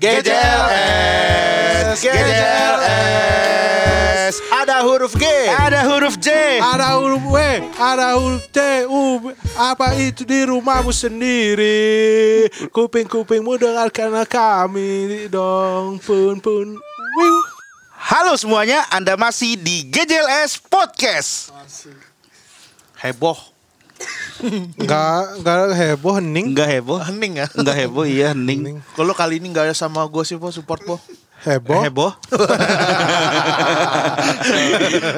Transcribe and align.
GJLS, 0.00 2.00
GJLS. 2.00 2.40
Ada 4.48 4.80
huruf 4.80 5.12
G, 5.12 5.28
Ada 5.52 5.84
huruf 5.92 6.16
J. 6.16 6.56
Ada 6.56 6.96
huruf 6.96 7.20
W, 7.28 7.36
ada 7.76 8.16
huruf 8.16 8.48
T, 8.48 8.88
U. 8.88 9.28
Apa 9.60 9.92
itu 10.00 10.24
di 10.24 10.48
rumahmu 10.48 10.88
sendiri? 10.88 12.48
Kuping-kupingmu 12.72 13.60
dengarkan 13.60 14.24
kami 14.24 15.28
dong, 15.28 16.00
pun 16.00 16.40
pun. 16.40 16.80
Wiu. 17.20 17.36
Halo 17.92 18.40
semuanya, 18.40 18.88
Anda 18.88 19.20
masih 19.20 19.60
di 19.60 19.84
GJLS 19.84 20.64
Podcast. 20.64 21.52
heboh, 23.04 23.49
Enggak 24.74 25.36
enggak 25.36 25.56
heboh 25.74 26.14
hening. 26.16 26.46
Enggak 26.50 26.68
heboh. 26.70 26.98
hening 27.02 27.32
ya. 27.36 27.46
Enggak 27.52 27.76
heboh, 27.76 28.04
iya 28.04 28.32
hening. 28.32 28.58
Hening. 28.58 28.76
Kalau 28.94 29.12
kali 29.12 29.36
ini 29.36 29.48
nggak 29.48 29.66
ada 29.66 29.76
sama 29.76 30.00
gue 30.04 30.24
sih, 30.24 30.34
po 30.34 30.48
support 30.48 30.80
po. 30.82 30.96
Heboh. 31.40 31.80
Heboh. 31.82 32.12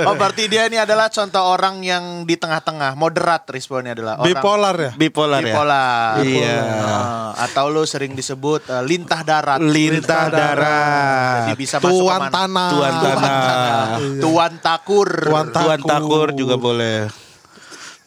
Oh 0.02 0.14
berarti 0.14 0.46
dia 0.46 0.66
ini 0.66 0.76
adalah 0.76 1.08
contoh 1.08 1.40
orang 1.40 1.82
yang 1.82 2.04
di 2.22 2.34
tengah-tengah, 2.34 2.94
moderat 2.94 3.46
responnya 3.48 3.92
adalah 3.92 4.14
orang 4.16 4.28
Bipolar 4.28 4.76
ya? 4.76 4.92
Bipolar 4.92 5.40
ya. 5.40 5.46
bipolar. 5.46 6.14
Iya. 6.22 6.56
Ah, 6.58 7.30
atau 7.40 7.66
lu 7.68 7.82
sering 7.84 8.12
disebut 8.12 8.66
eh, 8.68 8.82
lintah 8.82 9.22
darat. 9.22 9.58
Lintah 9.58 10.26
darat. 10.28 11.42
Jadi 11.44 11.56
bisa 11.56 11.76
masuk 11.78 11.90
Tuan 12.02 12.10
ke 12.12 12.20
mana. 12.20 12.30
tanah. 12.32 12.68
Tuan 12.70 12.92
tanah. 12.94 13.86
Tuan 14.20 14.52
takur. 14.58 15.08
Tuan 15.22 15.46
ta- 15.48 15.62
Tuan 15.64 15.80
takur 15.80 16.28
Takur. 16.28 16.28
juga 16.34 16.54
boleh. 16.56 17.06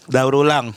Daur 0.05 0.33
ulang. 0.35 0.69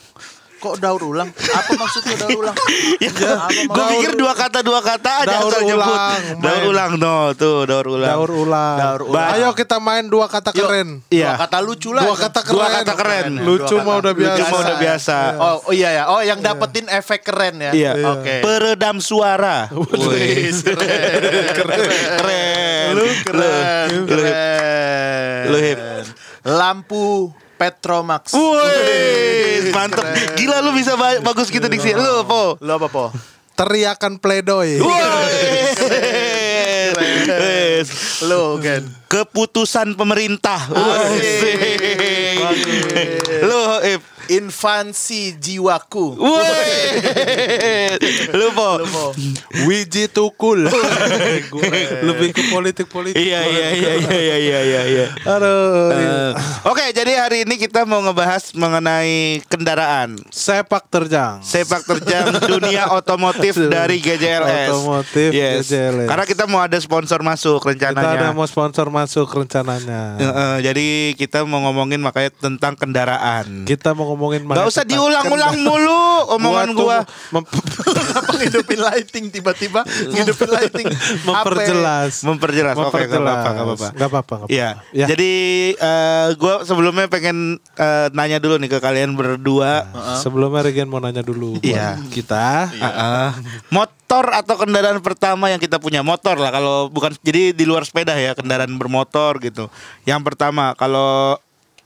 Kok 0.58 0.82
daur 0.82 0.98
ulang? 1.06 1.30
Apa 1.30 1.70
maksudnya 1.72 2.18
daur 2.18 2.42
ulang? 2.42 2.56
Ya, 2.98 3.14
Apa 3.38 3.62
gue 3.70 3.84
pikir 3.94 4.12
dua 4.18 4.34
kata 4.34 4.58
dua 4.58 4.82
kata 4.82 5.22
aja 5.22 5.38
Daur 5.38 5.54
asal 5.54 5.62
nyebut. 5.62 5.86
ulang, 5.86 6.22
Daur 6.42 6.62
ulang 6.66 6.92
no, 6.98 7.16
tuh 7.32 7.62
daur 7.62 7.86
ulang. 7.86 8.10
Daur 8.10 8.30
ulang. 8.34 8.76
Daur 8.76 9.00
ulang. 9.06 9.28
Ayo 9.38 9.54
kita 9.54 9.78
main 9.78 10.10
dua 10.10 10.26
kata 10.26 10.50
keren. 10.50 10.98
Dua 11.00 11.14
Iya. 11.14 11.38
kata 11.38 11.62
lucu 11.62 11.94
lah. 11.94 12.02
Dua 12.02 12.16
kata 12.18 12.40
keren. 12.42 12.58
Dua 12.58 12.66
kata 12.74 12.92
keren. 12.96 13.28
Lucu 13.38 13.70
Dua 13.70 13.78
mah 13.78 13.94
kata. 13.94 14.02
udah 14.02 14.14
biasa. 14.16 14.34
Lucu 14.34 14.44
mah 14.44 14.58
udah 14.58 14.76
biasa. 14.76 15.16
Oh, 15.38 15.56
oh 15.62 15.72
iya 15.72 15.88
ya. 15.92 16.04
Oh 16.10 16.20
yang 16.20 16.42
dapetin 16.42 16.86
efek 16.90 17.22
keren 17.22 17.54
ya. 17.60 17.70
Iya. 17.70 17.92
Oke. 18.18 18.34
Peredam 18.42 18.98
suara. 18.98 19.70
Wih. 19.70 20.50
keren. 20.58 21.78
Keren. 22.18 22.86
Lu 22.90 23.04
keren. 23.22 23.86
Lu. 23.94 24.02
Keren. 24.10 25.42
Lu 25.46 25.58
hip. 25.60 25.78
Lampu 26.42 27.30
Petromax. 27.58 28.32
Wih, 28.32 29.74
mantep. 29.74 30.06
Gila 30.38 30.62
lu 30.62 30.70
bisa 30.70 30.94
ba- 30.94 31.18
bagus 31.20 31.50
gitu 31.50 31.66
diksi. 31.66 31.90
Lu, 31.92 32.22
Po. 32.22 32.54
Lu 32.56 32.70
apa 32.72 32.86
po? 32.86 33.10
Teriakan 33.52 34.22
pledoi. 34.22 34.78
Lu 38.22 38.42
kan. 38.62 38.82
Keputusan 39.08 39.98
pemerintah. 39.98 40.70
Lu, 43.42 43.60
Ip. 43.84 44.02
Infansi 44.28 45.32
jiwaku. 45.34 46.20
Wih. 46.20 46.92
Lu, 48.36 48.48
Po. 48.52 48.68
Lu 48.76 48.86
po. 48.86 49.04
Wiji 49.64 50.04
tukul. 50.06 50.68
Lebih 52.08 52.28
ke 52.30 52.42
politik-politik. 52.50 53.16
Iya, 53.16 53.40
iya, 53.40 53.68
iya, 53.72 53.92
iya, 53.94 54.12
iya, 54.12 54.36
iya, 54.36 54.60
iya, 54.60 54.82
iya. 54.84 55.06
Aduh. 55.24 55.88
Eh, 55.90 56.30
Oke, 56.66 56.84
jadi 56.92 57.16
hari 57.18 57.48
ini 57.48 57.56
kita 57.56 57.82
mau 57.82 58.02
ngebahas 58.02 58.52
mengenai 58.52 59.40
kendaraan 59.46 60.20
Sepak 60.28 60.84
terjang. 60.88 61.40
sepak 61.40 61.86
terjang 61.86 62.28
dunia 62.52 62.92
otomotif 62.92 63.56
dari 63.56 63.96
GJLS. 63.98 64.68
Otomotif 64.68 65.30
GJLS. 65.30 66.04
Karena 66.04 66.24
kita 66.26 66.44
mau 66.44 66.60
ada 66.60 66.76
sponsor 66.76 67.22
masuk 67.22 67.64
Kita 67.64 67.90
ada 67.90 68.04
rencananya. 68.04 68.30
mau 68.34 68.44
sponsor 68.44 68.92
masuk 68.92 69.24
rencananya. 69.24 70.18
Eh, 70.18 70.24
eh, 70.26 70.56
jadi 70.62 70.86
kita 71.16 71.48
mau 71.48 71.64
ngomongin 71.64 72.02
makanya 72.02 72.28
tentang 72.34 72.76
kendaraan. 72.76 73.64
Kita 73.64 73.94
mau 73.94 74.04
ngomongin 74.04 74.17
Gak 74.18 74.66
usah 74.66 74.84
diulang-ulang 74.84 75.54
mulu 75.62 76.02
omongan 76.34 76.68
gua. 76.74 76.98
Kenapa 77.78 78.32
ngidupin 78.38 78.80
lighting 78.82 79.24
tiba-tiba 79.30 79.80
ngidupin 79.86 80.50
lighting 80.50 80.86
memperjelas. 81.24 82.26
Memperjelas. 82.26 82.74
Oke, 82.74 82.82
gak 82.82 82.90
Memperjelas. 82.90 83.36
apa-apa, 83.38 83.48
gak 83.48 83.64
apa-apa. 83.64 83.88
Nggak 83.94 84.08
apa-apa. 84.10 84.36
Iya. 84.50 84.70
Ya. 84.90 85.06
Jadi 85.06 85.32
eh, 85.72 86.28
gua 86.36 86.66
sebelumnya 86.66 87.06
pengen 87.06 87.62
eh, 87.78 88.06
nanya 88.12 88.42
dulu 88.42 88.58
nih 88.58 88.70
ke 88.70 88.78
kalian 88.82 89.14
berdua. 89.14 89.86
Sebelumnya 90.20 90.66
Regen 90.66 90.90
mau 90.90 90.98
nanya 90.98 91.22
dulu. 91.22 91.56
buat 91.56 91.64
Iya. 91.64 91.96
Kita. 92.10 92.68
Heeh. 92.68 93.28
motor 93.70 94.24
atau 94.32 94.56
kendaraan 94.56 95.04
pertama 95.04 95.52
yang 95.52 95.60
kita 95.60 95.76
punya 95.76 96.00
motor 96.00 96.40
lah 96.40 96.48
kalau 96.48 96.88
bukan 96.88 97.12
jadi 97.20 97.52
di 97.52 97.68
luar 97.68 97.84
sepeda 97.84 98.16
ya 98.16 98.32
kendaraan 98.32 98.72
bermotor 98.80 99.36
gitu. 99.44 99.68
Yang 100.08 100.32
pertama 100.32 100.72
kalau 100.72 101.36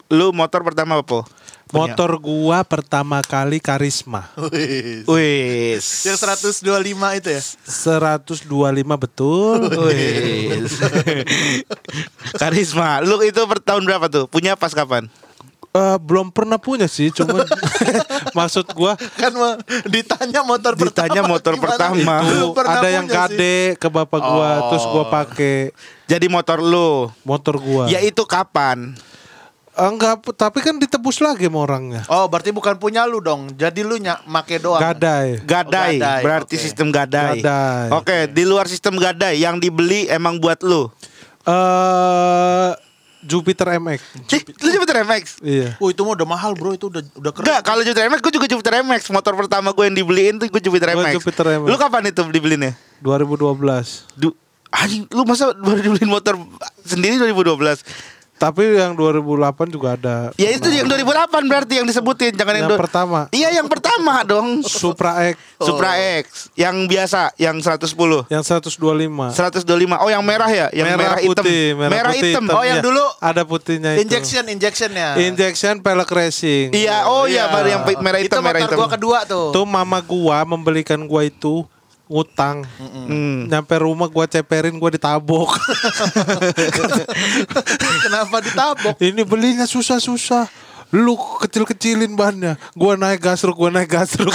lu 0.07 0.31
motor 0.31 0.63
pertama 0.63 1.01
apa? 1.03 1.27
Motor 1.73 2.21
gua 2.21 2.61
pertama 2.63 3.25
kali 3.25 3.57
karisma. 3.57 4.29
Wih. 4.37 5.09
Wis. 5.09 6.05
Yang 6.05 6.21
125 6.21 6.69
itu 7.17 7.29
ya? 7.33 7.43
125 7.65 8.45
betul. 9.01 9.59
Wis. 9.89 10.77
Karisma. 12.41 13.01
Lu 13.01 13.17
itu 13.25 13.41
per 13.49 13.59
tahun 13.59 13.89
berapa 13.89 14.07
tuh? 14.13 14.25
Punya 14.29 14.53
pas 14.53 14.73
kapan? 14.73 15.09
Eh, 15.73 15.97
belum 16.05 16.29
pernah 16.29 16.61
punya 16.61 16.85
sih, 16.85 17.09
cuman 17.09 17.49
maksud 18.37 18.69
gua 18.77 18.93
Kan 19.17 19.33
ditanya 19.89 20.45
motor 20.45 20.77
Ditanya 20.77 21.25
pertama 21.25 21.33
motor 21.33 21.55
pertama. 21.57 22.21
Ada 22.85 22.89
yang 22.93 23.09
punya 23.09 23.73
sih. 23.73 23.81
ke 23.81 23.89
bapak 23.89 24.21
gua, 24.21 24.51
Oh. 24.53 24.69
terus 24.69 24.85
gua 24.93 25.05
pakai 25.09 25.73
Jadi 26.05 26.29
motor 26.29 26.61
lu. 26.61 27.09
motor 27.25 27.57
gua. 27.57 27.89
Ya 27.89 28.05
itu 28.05 28.21
kapan? 28.29 28.93
Enggak, 29.73 30.21
tapi 30.37 30.61
kan 30.61 30.77
ditebus 30.77 31.17
lagi 31.19 31.49
sama 31.49 31.65
orangnya. 31.65 32.05
Oh 32.07 32.29
berarti 32.29 32.53
bukan 32.53 32.77
punya 32.77 33.09
lu 33.09 33.19
dong 33.19 33.57
Jadi 33.57 33.81
lu 33.81 33.97
nyak 33.97 34.29
make 34.29 34.61
doang 34.61 34.77
Gadai. 34.77 35.41
Gadai, 35.41 35.97
Oh, 35.97 35.99
gadai, 35.99 36.21
berarti 36.21 36.55
oke. 36.55 36.61
sistem 36.61 36.93
gadai. 36.93 37.41
Gadai. 37.41 37.89
Oke, 37.91 38.19
di 38.29 38.45
luar 38.45 38.69
sistem 38.69 39.01
gadai 39.01 39.41
yang 39.41 39.57
dibeli 39.57 40.05
emang 40.07 40.37
buat 40.37 40.61
lu. 40.61 40.93
Eh 41.43 42.73
Jupiter 43.23 43.79
MX. 43.79 44.01
Ih, 44.29 44.43
lu 44.61 44.69
Jupiter 44.75 44.97
MX? 45.01 45.25
Iya. 45.41 45.79
Oh 45.79 45.89
itu 45.89 46.03
mah 46.03 46.19
udah 46.19 46.27
mahal 46.27 46.53
bro 46.53 46.75
Itu 46.75 46.91
udah 46.91 47.07
udah 47.15 47.31
keren 47.31 47.47
Enggak, 47.47 47.61
kalau 47.63 47.81
Jupiter 47.81 48.11
MX 48.11 48.19
gue 48.19 48.33
juga 48.35 48.47
Jupiter 48.51 48.73
MX. 48.83 49.01
Motor 49.09 49.33
pertama 49.39 49.71
gue 49.71 49.85
yang 49.87 49.95
dibeliin 49.95 50.35
tuh 50.37 50.51
gue 50.51 50.61
Jupiter 50.61 50.91
Gua 50.91 51.07
MX. 51.07 51.15
Jupiter 51.17 51.47
MX. 51.57 51.69
Lu 51.71 51.77
kapan 51.79 52.11
itu 52.11 52.21
dibeliinnya? 52.29 52.75
2012. 52.99 54.11
Du 54.13 54.35
Anjing, 54.69 55.05
lu 55.07 55.23
masa 55.23 55.53
baru 55.55 55.81
dibeliin 55.81 56.09
motor 56.09 56.35
sendiri 56.83 57.21
2012? 57.23 57.85
Tapi 58.43 58.75
yang 58.75 58.99
2008 58.99 59.71
juga 59.71 59.95
ada. 59.95 60.35
Ya 60.35 60.51
itu 60.51 60.67
yang 60.67 60.91
2008 60.91 61.07
berarti 61.47 61.79
yang 61.79 61.87
disebutin, 61.87 62.35
jangan 62.35 62.59
yang, 62.59 62.67
Yang 62.67 62.75
do- 62.75 62.83
pertama. 62.83 63.21
Iya, 63.31 63.55
yang 63.55 63.71
pertama 63.71 64.27
dong. 64.27 64.67
Supra 64.67 65.31
X 65.31 65.39
Supra 65.57 65.95
X 66.19 66.51
yang 66.53 66.75
biasa, 66.85 67.31
yang 67.37 67.55
110. 67.57 68.27
yang 68.27 68.43
125. 68.43 69.31
125. 69.31 69.95
Oh, 69.97 70.11
yang 70.11 70.21
merah 70.21 70.51
ya? 70.51 70.67
Yang 70.75 70.87
merah, 70.93 71.17
hitam. 71.17 71.39
putih, 71.39 71.63
merah, 71.73 72.11
putih, 72.11 72.19
hitam. 72.21 72.43
hitam. 72.43 72.45
Oh, 72.51 72.65
yang 72.65 72.79
Iya. 72.79 72.85
dulu 72.85 73.05
ada 73.23 73.43
putihnya 73.45 73.91
itu. 73.95 74.01
Injection 74.03 74.45
Injectionnya 74.45 75.09
Injection 75.17 75.75
pelek 75.79 76.11
racing. 76.11 76.75
Iya, 76.75 77.07
oh 77.07 77.25
iya, 77.25 77.47
Iya. 77.47 77.55
baru 77.55 77.69
yang 77.71 77.83
pi- 77.87 78.01
merah 78.01 78.19
hitam, 78.19 78.41
Itu 78.41 78.43
merah 78.43 78.59
motor 78.59 78.67
hitam. 78.69 78.79
gua 78.81 78.89
kedua 78.91 79.19
tuh 79.23 79.47
Tuh 79.53 79.63
mama 79.65 79.99
gua 80.01 80.43
membelikan 80.43 80.99
gua 81.01 81.23
itu 81.23 81.63
ngutang. 82.13 82.69
Hmm. 82.77 83.49
Nyampe 83.49 83.73
rumah 83.81 84.13
gua 84.13 84.29
ceperin 84.29 84.77
gua 84.77 84.93
ditabok. 84.93 85.57
Kenapa 88.05 88.45
ditabok 88.45 89.01
Ini 89.01 89.25
belinya 89.25 89.65
susah-susah. 89.65 90.72
Lu 90.93 91.17
kecil-kecilin 91.17 92.13
bannya. 92.13 92.61
Gua 92.77 93.01
naik 93.01 93.25
gasruk, 93.25 93.57
gua 93.57 93.73
naik 93.73 93.89
gasruk. 93.89 94.29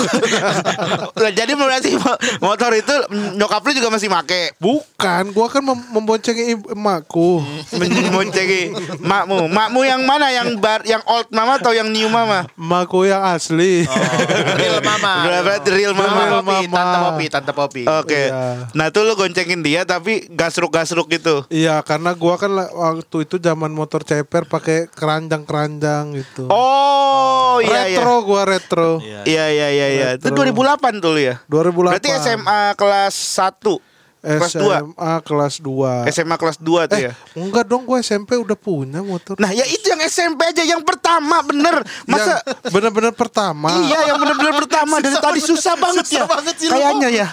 Lah, 1.22 1.30
Jadi 1.30 1.54
berarti 1.54 1.94
mo- 1.94 2.20
motor 2.42 2.74
itu 2.74 2.94
nyokap 3.38 3.62
lu 3.62 3.72
juga 3.78 3.94
masih 3.94 4.10
make 4.10 4.58
Bukan, 4.58 5.30
gua 5.32 5.48
kan 5.48 5.62
mem- 5.62 5.88
memboncengi 5.94 6.58
emakku. 6.74 7.46
Menconcengi 7.78 8.74
makmu. 8.98 9.46
Makmu 9.48 9.80
yang 9.86 10.02
mana? 10.02 10.34
Yang 10.34 10.58
bar, 10.58 10.82
yang 10.82 11.06
old 11.06 11.30
mama 11.30 11.62
atau 11.62 11.78
yang 11.78 11.94
new 11.94 12.10
mama? 12.10 12.50
Emakku 12.58 13.06
yang 13.06 13.22
asli. 13.22 13.86
Real 14.60 14.82
mama 14.82 15.30
Berarti 15.30 15.70
real 15.70 15.94
mama. 15.94 16.22
Real 16.26 16.42
Popi 16.42 16.66
mama. 16.66 16.74
Tante 16.74 16.98
Popi 16.98 17.26
Tante 17.30 17.52
Popi 17.54 17.82
Oke. 17.86 18.34
Iya. 18.34 18.66
Nah, 18.74 18.90
tuh 18.90 19.06
lu 19.06 19.14
goncengin 19.14 19.62
dia 19.62 19.86
tapi 19.86 20.26
gasruk-gasruk 20.34 21.06
gitu. 21.12 21.46
Iya, 21.54 21.86
karena 21.86 22.18
gua 22.18 22.42
kan 22.42 22.50
waktu 22.50 23.30
itu 23.30 23.38
zaman 23.38 23.70
motor 23.70 24.02
ceper 24.02 24.50
pakai 24.50 24.90
keranjang-keranjang 24.90 26.18
gitu. 26.18 26.47
Oh, 26.50 27.60
iya 27.60 27.88
iya. 27.88 27.98
retro 27.98 28.16
gua 28.22 28.42
retro. 28.44 28.90
Iya 29.00 29.22
iya 29.48 29.68
iya 29.68 29.88
iya. 29.90 30.08
Itu 30.16 30.30
Retro. 30.30 30.44
2008 30.44 31.00
tuh 31.00 31.12
lu 31.12 31.22
ya. 31.22 31.36
2008. 31.46 31.94
Berarti 31.94 32.10
SMA 32.18 32.62
kelas 32.74 33.16
1. 33.16 33.80
Kelas 34.18 34.54
dua. 34.54 34.76
SMA 34.82 35.14
kelas 35.22 35.56
2. 35.62 36.12
SMA 36.12 36.36
kelas 36.36 36.58
2 36.60 36.90
tuh 36.90 36.98
Eh, 36.98 37.08
ya. 37.08 37.14
enggak 37.34 37.64
dong 37.64 37.86
gue 37.86 37.96
SMP 37.98 38.36
udah 38.36 38.58
punya 38.58 39.00
motor. 39.00 39.38
Nah, 39.38 39.50
ya 39.50 39.64
itu 39.64 39.88
yang 39.88 40.04
SMP 40.04 40.44
aja 40.44 40.66
yang 40.66 40.84
pertama 40.84 41.40
bener. 41.42 41.80
Masa 42.04 42.42
bener-bener 42.68 43.14
pertama. 43.14 43.72
Iya 43.80 44.12
yang 44.12 44.18
bener-bener 44.18 44.58
pertama 44.58 45.00
dari 45.00 45.16
tadi 45.16 45.40
susah 45.40 45.76
banget 45.76 46.04
susah 46.04 46.24
ya. 46.24 46.28
banget 46.28 46.56
sih 46.56 46.68
lu. 46.68 46.76
Kayaknya 46.76 47.10
ya. 47.14 47.28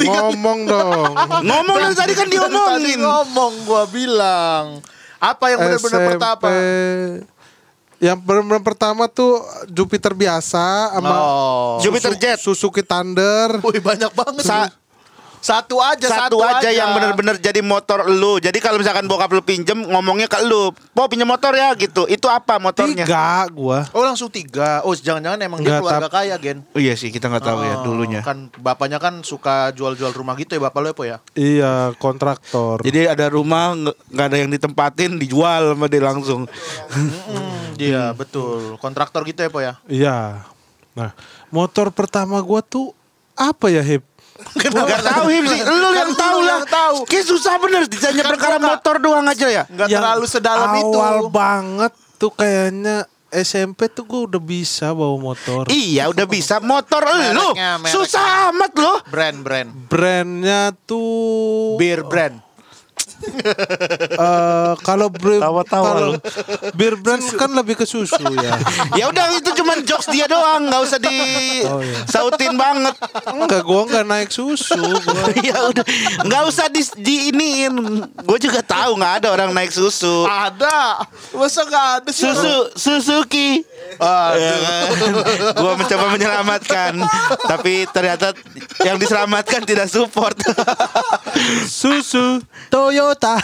Ngomong 0.00 0.58
dong. 0.66 1.12
Ngomong 1.46 1.76
dari 1.78 1.94
tadi 1.94 2.12
kan 2.12 2.26
Tadi 2.26 2.34
diomongin. 2.34 2.98
ngomong 2.98 3.52
gua 3.62 3.82
bilang. 3.86 4.64
Apa 5.22 5.54
yang 5.54 5.60
benar-benar 5.60 6.00
SMP. 6.02 6.08
pertama? 6.10 6.50
Yang 8.02 8.18
benar-benar 8.26 8.66
pertama 8.66 9.06
tuh 9.06 9.38
Jupiter 9.70 10.10
biasa 10.10 10.90
sama 10.90 11.14
Oh. 11.14 11.78
Jupiter 11.78 12.18
Jet. 12.18 12.42
Suzuki 12.42 12.82
Thunder. 12.82 13.62
Wih 13.62 13.78
banyak 13.78 14.10
banget. 14.10 14.42
Sa- 14.42 14.74
satu 15.42 15.82
aja, 15.82 16.06
Satu, 16.06 16.38
aja, 16.38 16.70
yang 16.70 16.94
bener-bener 16.94 17.34
jadi 17.34 17.58
motor 17.58 18.06
lu. 18.06 18.38
Jadi 18.38 18.62
kalau 18.62 18.78
misalkan 18.78 19.10
bokap 19.10 19.26
lu 19.28 19.42
pinjem 19.42 19.74
ngomongnya 19.74 20.30
ke 20.30 20.38
lu, 20.46 20.70
"Po 20.94 21.10
pinjem 21.10 21.26
motor 21.26 21.50
ya." 21.50 21.74
gitu. 21.74 22.06
Itu 22.06 22.30
apa 22.30 22.62
motornya? 22.62 23.02
Tiga 23.02 23.50
gua. 23.50 23.82
Oh 23.90 24.06
langsung 24.06 24.30
tiga. 24.30 24.86
Oh 24.86 24.94
jangan-jangan 24.94 25.42
emang 25.42 25.58
dia 25.58 25.74
Nggak, 25.74 25.80
keluarga 25.82 26.06
tap- 26.06 26.14
kaya 26.14 26.34
gen. 26.38 26.62
Oh 26.70 26.78
iya 26.78 26.94
sih, 26.94 27.10
kita 27.10 27.26
nggak 27.26 27.42
tahu 27.42 27.58
ya 27.58 27.74
Oh, 27.74 27.82
dulunya. 27.82 28.22
Kan 28.22 28.54
bapaknya 28.54 29.02
kan 29.02 29.26
suka 29.26 29.74
jual-jual 29.74 30.14
rumah 30.14 30.38
gitu 30.38 30.54
ya 30.54 30.62
bapak 30.62 30.78
lo 30.78 30.86
ya 30.86 30.94
po 30.94 31.02
ya. 31.02 31.16
Iya, 31.34 31.72
kontraktor. 31.98 32.78
Jadi 32.86 33.10
ada 33.10 33.26
rumah 33.26 33.74
nggak 33.74 34.26
ada 34.30 34.38
yang 34.38 34.50
ditempatin, 34.52 35.18
dijual 35.18 35.74
sama 35.74 35.90
dia 35.90 36.06
langsung. 36.06 36.46
Iya 37.74 38.14
betul. 38.14 38.78
Kontraktor 38.78 39.26
gitu 39.26 39.42
ya 39.42 39.50
po 39.50 39.58
ya. 39.58 39.74
Iya. 39.90 40.46
Nah, 40.92 41.10
motor 41.48 41.90
pertama 41.90 42.38
gua 42.38 42.62
tuh 42.62 42.94
apa 43.34 43.72
ya, 43.72 43.82
Hip? 43.82 44.11
Gak 44.42 45.02
tahu 45.02 45.26
Him 45.30 45.44
sih, 45.48 45.60
lu 45.64 45.88
yang 45.94 46.12
tahu 46.12 46.38
lu 46.42 46.48
lah. 46.48 46.60
tahu. 46.66 46.96
Kayak 47.08 47.26
susah 47.30 47.54
bener 47.62 47.86
ditanya 47.88 48.22
Kan 48.26 48.32
perkara 48.36 48.56
motor 48.60 48.94
doang 49.00 49.26
aja 49.26 49.46
ya. 49.48 49.62
Nggak 49.66 49.88
Yang 49.88 50.00
terlalu 50.02 50.26
sedalam 50.28 50.70
itu. 50.76 50.98
Awal 50.98 51.18
banget 51.32 51.92
tuh 52.20 52.32
kayaknya 52.34 52.96
SMP 53.32 53.88
tuh 53.88 54.04
gua 54.04 54.28
udah 54.28 54.42
bisa 54.44 54.92
bawa 54.92 55.16
motor. 55.16 55.64
Iya 55.72 56.12
udah 56.12 56.26
bisa 56.28 56.60
motor 56.60 57.00
lu 57.32 57.48
susah 57.88 58.52
amat 58.52 58.72
loh. 58.76 59.00
Brand-brand. 59.08 59.68
Brandnya 59.88 60.76
tuh 60.84 61.80
Beer 61.80 62.04
brand. 62.04 62.36
Eh, 63.22 64.72
kalau 64.80 65.08
bre- 65.08 65.38
Tawa-tawa 65.38 65.86
kalau 65.88 66.10
beer 66.72 66.94
brand 66.96 67.22
kan 67.32 67.50
lebih 67.50 67.74
ke 67.74 67.86
susu 67.86 68.18
ya. 68.18 68.54
Ya 68.98 69.04
udah 69.08 69.24
itu 69.32 69.50
cuman 69.54 69.82
jokes 69.82 70.08
dia 70.08 70.26
doang, 70.26 70.68
nggak 70.68 70.82
usah 70.82 70.98
di 70.98 71.16
Oh, 71.64 71.78
iya. 71.78 72.04
sautin 72.04 72.54
banget. 72.54 72.94
Enggak, 73.26 73.62
gua 73.62 73.86
enggak 73.86 74.04
naik 74.04 74.30
susu. 74.30 74.76
Gua. 74.76 75.24
ya 75.42 75.58
udah, 75.66 75.84
nggak 76.22 76.42
usah 76.44 76.66
di, 76.68 76.82
di 76.98 77.16
iniin. 77.30 77.74
Gue 78.22 78.38
juga 78.38 78.60
tahu 78.60 78.96
nggak 78.96 79.14
ada 79.20 79.28
orang 79.30 79.50
naik 79.50 79.70
susu. 79.70 80.24
Ada. 80.24 81.06
Masa 81.32 81.60
nggak 81.62 81.86
ada 81.98 82.10
sih? 82.10 82.24
Susu 82.24 82.54
Suzuki. 82.74 83.62
Gue 85.52 85.72
mencoba 85.76 86.06
menyelamatkan, 86.10 86.92
tapi 87.44 87.84
ternyata 87.90 88.32
yang 88.82 88.96
diselamatkan 88.96 89.64
tidak 89.64 89.88
support. 89.88 90.36
Susu 91.66 92.40
Toyota. 92.68 93.36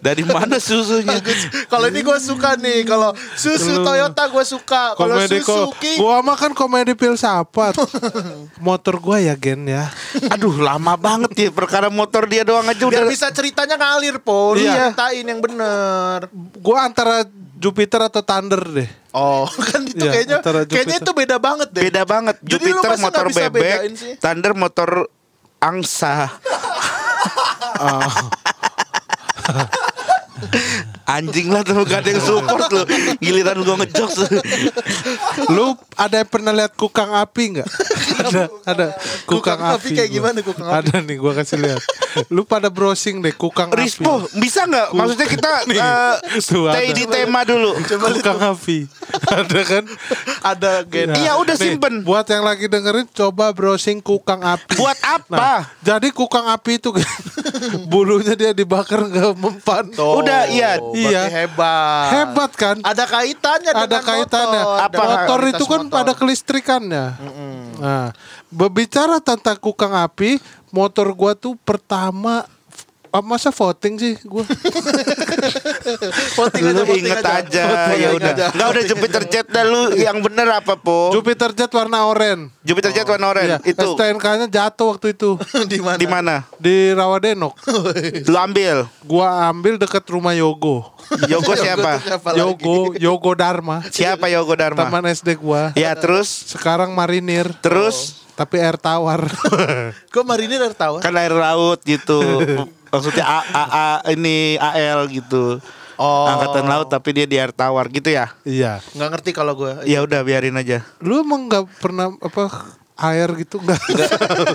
Dari 0.00 0.24
mana 0.24 0.56
susunya? 0.56 1.20
Kalau 1.68 1.92
ini 1.92 2.00
gue 2.00 2.16
suka 2.16 2.56
nih. 2.56 2.88
Kalau 2.88 3.12
susu 3.36 3.84
Toyota 3.84 4.32
gue 4.32 4.44
suka. 4.48 4.96
Kalau 4.96 5.20
Suzuki. 5.28 6.00
gua 6.00 6.24
mah 6.24 6.40
kan 6.40 6.56
komedi 6.56 6.96
filsafat. 6.96 7.76
Motor 8.64 8.96
gua 8.96 9.20
ya 9.20 9.36
Gen 9.36 9.68
ya. 9.68 9.92
Aduh 10.32 10.56
lama 10.56 10.96
banget 10.96 11.36
ya 11.36 11.50
perkara 11.52 11.92
motor 11.92 12.24
dia 12.24 12.48
doang 12.48 12.64
aja 12.64 12.80
Biar 12.88 13.04
udah 13.04 13.12
bisa 13.12 13.28
ceritanya 13.28 13.76
ngalir. 13.76 14.16
Lu 14.24 14.56
Iya. 14.56 14.88
ceritain 14.88 15.20
yang 15.28 15.40
bener. 15.44 16.32
Gua 16.64 16.88
antara 16.88 17.28
Jupiter 17.60 18.00
atau 18.02 18.24
Thunder 18.24 18.62
deh. 18.64 18.88
Oh 19.12 19.44
kan 19.68 19.84
itu 19.84 20.00
Iya, 20.00 20.10
kayaknya 20.10 20.38
kayaknya 20.64 20.96
itu 20.98 21.12
beda 21.12 21.36
banget 21.36 21.68
deh. 21.70 21.82
beda 21.84 22.02
banget. 22.08 22.36
Jadi 22.40 22.64
Jupiter 22.64 22.96
motor 22.96 23.26
bebek? 23.28 23.78
Thunder 24.16 24.52
motor 24.56 24.90
angsa. 25.60 26.32
Anjing 31.04 31.52
lah 31.52 31.60
tuh 31.60 31.84
gak 31.84 32.00
ada 32.00 32.16
yang 32.16 32.22
support 32.22 32.64
lu 32.70 32.82
Giliran 33.20 33.60
gua 33.60 33.76
ngejokes 33.76 34.30
Lu 35.52 35.76
ada 35.92 36.24
yang 36.24 36.30
pernah 36.30 36.52
lihat 36.54 36.72
kukang 36.74 37.12
api 37.12 37.58
nggak? 37.58 37.68
ada, 38.24 38.42
ada 38.64 38.86
Kukang 39.28 39.60
api 39.60 39.92
kayak 39.92 40.08
gua. 40.08 40.16
gimana 40.16 40.38
kukang 40.40 40.64
api? 40.64 40.76
Ada 40.80 40.94
nih 41.04 41.16
gua 41.18 41.32
kasih 41.36 41.58
lihat. 41.60 41.82
Lu 42.28 42.42
pada 42.42 42.66
browsing 42.68 43.20
deh 43.20 43.32
kukang 43.32 43.70
Rispo 43.70 44.26
api. 44.26 44.40
bisa 44.40 44.64
nggak? 44.64 44.88
Maksudnya 44.90 45.28
kita 45.28 45.48
eh, 45.66 46.14
Tuh, 46.42 46.66
stay 46.70 46.90
ada. 46.90 46.96
di 46.96 47.04
tema 47.06 47.40
dulu 47.42 47.70
Kukang 47.80 48.40
api. 48.54 48.78
ada 49.40 49.60
kan? 49.62 49.84
Ada 50.40 50.72
gen. 50.86 51.08
Iya, 51.14 51.32
udah 51.36 51.54
Nih, 51.54 51.62
simpen. 51.74 51.94
Buat 52.02 52.26
yang 52.30 52.44
lagi 52.46 52.66
dengerin 52.66 53.06
coba 53.10 53.50
browsing 53.50 53.98
kukang 53.98 54.40
api. 54.40 54.74
Buat 54.78 54.98
apa? 55.02 55.34
Nah, 55.36 55.60
jadi 55.82 56.08
kukang 56.10 56.46
api 56.46 56.78
itu 56.78 56.90
bulunya 57.92 58.34
dia 58.34 58.50
dibakar 58.50 59.02
nggak 59.02 59.34
mempan. 59.36 59.84
Tuh, 59.92 60.22
Udah, 60.22 60.46
iya. 60.48 60.78
Iya. 60.94 61.22
hebat. 61.28 62.08
Hebat 62.12 62.50
kan? 62.54 62.76
Ada 62.80 63.04
kaitannya 63.06 63.72
ada 63.74 63.86
dengan 63.86 64.02
kaitannya. 64.04 64.62
motor. 64.62 64.84
Apa? 64.86 65.02
Motor 65.02 65.40
itu 65.50 65.64
kan 65.66 65.80
motor. 65.84 65.94
pada 65.94 66.12
kelistrikannya. 66.14 67.04
Nah, 67.80 68.12
berbicara 68.52 69.24
tentang 69.24 69.56
kukang 69.56 69.96
api, 69.96 70.36
motor 70.68 71.16
gua 71.16 71.32
tuh 71.32 71.56
pertama 71.64 72.44
ah, 73.10 73.20
masa 73.20 73.50
voting 73.50 73.94
sih 73.96 74.14
gua. 74.22 74.44
Voting 76.36 76.62
Lu 76.62 76.70
aja, 76.70 76.82
voting 76.84 77.02
inget 77.02 77.18
aja. 77.20 77.32
aja, 77.42 77.62
Voting 77.66 77.98
ya 77.98 78.10
udah. 78.14 78.32
Enggak 78.52 78.68
udah 78.70 78.84
Jupiter 78.86 79.22
Jet 79.26 79.46
dah 79.48 79.64
lu 79.64 79.82
yang 79.96 80.18
bener 80.20 80.48
apa, 80.52 80.74
Po? 80.76 81.10
Jupiter 81.10 81.50
Jet 81.52 81.70
warna 81.70 82.06
oranye. 82.06 82.50
Jupiter 82.62 82.90
Jet 82.92 83.06
warna 83.06 83.26
oranye. 83.28 83.48
Iya, 83.50 83.58
Itu 83.64 83.96
STNK-nya 83.96 84.46
jatuh 84.46 84.86
waktu 84.94 85.12
itu 85.12 85.30
Di 85.72 85.78
mana? 85.80 85.98
di 85.98 86.06
mana? 86.06 86.34
di 86.56 86.76
Rawadenok. 86.92 87.54
Lu 88.30 88.36
ambil. 88.36 88.86
Gua 89.02 89.48
ambil 89.48 89.74
dekat 89.76 90.04
rumah 90.06 90.32
Yogo. 90.32 90.92
Yogo 91.26 91.52
siapa? 91.54 91.98
Siapa 91.98 92.28
lagi? 92.30 92.40
Yogo, 92.40 92.94
Yogo 92.96 93.32
Dharma. 93.34 93.82
Siapa 93.88 94.30
Yogo 94.30 94.54
Dharma? 94.54 94.78
Teman 94.78 95.04
SD 95.08 95.34
gua. 95.36 95.72
Ya 95.74 95.92
terus 95.96 96.30
Sekarang 96.50 96.92
marinir, 96.92 97.50
terus 97.58 98.22
tapi 98.34 98.56
air 98.56 98.80
tawar. 98.80 99.28
Kok 100.08 100.24
marinir 100.24 100.60
ada 100.62 100.72
tawa? 100.72 100.98
kan 101.00 101.12
air 101.12 101.32
laut 101.32 101.80
gitu. 101.84 102.20
Maksudnya 102.90 103.24
A, 103.24 103.38
A, 103.50 103.64
A 103.70 103.84
ini 104.10 104.58
AL 104.58 105.06
gitu. 105.08 105.58
Oh. 105.94 106.24
Angkatan 106.26 106.64
laut 106.64 106.88
tapi 106.88 107.12
dia 107.12 107.26
di 107.28 107.36
air 107.36 107.52
tawar 107.52 107.84
gitu 107.88 108.08
ya. 108.08 108.32
iya. 108.42 108.80
Nggak 108.96 109.08
ngerti 109.16 109.30
kalau 109.30 109.52
gue. 109.52 109.84
Ya 109.84 110.00
udah 110.00 110.24
biarin 110.24 110.56
aja. 110.56 110.80
Lu 110.98 111.20
emang 111.20 111.44
nggak 111.44 111.68
pernah 111.76 112.08
apa 112.18 112.48
air 112.96 113.28
gitu 113.36 113.60
nggak? 113.60 113.80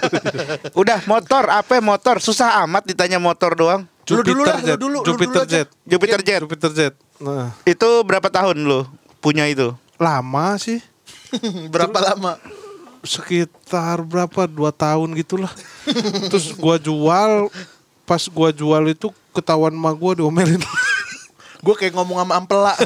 Udah 0.82 1.02
motor 1.06 1.50
apa 1.50 1.82
motor 1.82 2.18
susah 2.18 2.62
amat 2.66 2.86
ditanya 2.86 3.18
motor 3.18 3.54
doang. 3.54 3.82
Lu 4.06 4.22
dulu 4.22 4.46
lah, 4.46 4.62
lu 4.62 4.66
Jet. 4.70 4.78
dulu, 4.78 4.98
lu 5.02 5.06
Jupiter 5.06 5.42
dulu. 5.42 5.50
Jet. 5.50 5.68
Jupiter 5.82 6.20
Jet. 6.22 6.42
Jupiter 6.46 6.72
Jet. 6.74 6.94
Nah, 7.18 7.50
Itu 7.66 8.06
berapa 8.06 8.30
tahun 8.30 8.62
lu 8.62 8.86
punya 9.18 9.50
itu? 9.50 9.74
lama 9.96 10.60
sih. 10.60 10.84
Berapa 11.74 11.96
lama? 12.04 12.36
Sekitar 13.02 14.02
berapa? 14.02 14.44
Dua 14.46 14.70
tahun 14.70 15.16
gitulah. 15.16 15.50
Terus 16.28 16.52
gua 16.54 16.76
jual, 16.76 17.48
pas 18.06 18.22
gua 18.26 18.50
jual 18.50 18.84
itu 18.88 19.10
ketahuan 19.32 19.74
emak 19.74 19.96
gua 19.96 20.12
diomelin. 20.16 20.62
Gue 21.66 21.74
kayak 21.74 21.98
ngomong 21.98 22.22
sama 22.22 22.38
Ampela. 22.38 22.78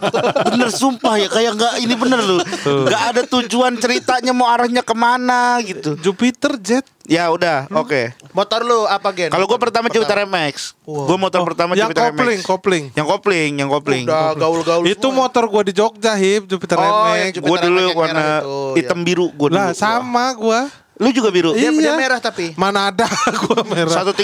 Bener 0.54 0.70
sumpah 0.70 1.18
ya 1.18 1.26
kayak 1.26 1.58
nggak 1.58 1.72
ini 1.82 1.94
bener 1.98 2.22
lu. 2.22 2.38
Nggak 2.86 3.02
ada 3.10 3.22
tujuan 3.26 3.74
ceritanya 3.74 4.30
mau 4.30 4.46
arahnya 4.46 4.86
ke 4.86 4.94
mana 4.94 5.58
gitu. 5.66 5.98
Jupiter 5.98 6.54
Jet. 6.54 6.86
Ya 7.02 7.26
udah, 7.34 7.66
oke. 7.74 8.14
Motor 8.30 8.62
lu 8.62 8.86
apa 8.86 9.10
gen? 9.10 9.34
Kalau 9.34 9.42
gue 9.42 9.58
pertama 9.58 9.90
Jupiter 9.90 10.22
MX. 10.22 10.76
Gue 10.86 11.18
motor 11.18 11.40
pertama 11.42 11.74
yang 11.74 11.90
Jupiter 11.90 12.14
kopling, 12.14 12.38
MX. 12.38 12.46
kopling. 12.46 12.84
Yang 12.94 13.06
kopling, 13.10 13.50
yang 13.58 13.70
kopling. 13.72 14.04
Udah 14.06 14.30
gaul-gaul 14.38 14.84
Itu 14.86 15.08
semua. 15.10 15.26
motor 15.26 15.44
gua 15.48 15.62
di 15.66 15.72
Jogja, 15.74 16.14
Hip, 16.14 16.46
Jupiter 16.46 16.76
Oh, 16.78 16.84
yang 17.18 17.34
MX. 17.34 17.42
Gue 17.42 17.58
dulu 17.58 17.78
yang 17.80 17.96
warna 17.96 18.26
hitam 18.78 19.02
biru 19.02 19.34
gue 19.34 19.48
dulu. 19.50 19.58
Lah 19.58 19.74
sama 19.74 20.30
gua. 20.38 20.70
Lu 20.98 21.08
juga 21.08 21.28
biru? 21.28 21.50
Dia, 21.52 21.70
dia 21.70 21.78
Iya. 21.80 21.94
merah 21.94 22.18
tapi. 22.18 22.52
Mana 22.54 22.90
ada 22.90 23.06
gua 23.40 23.62
merah. 23.64 24.02
135 24.04 24.18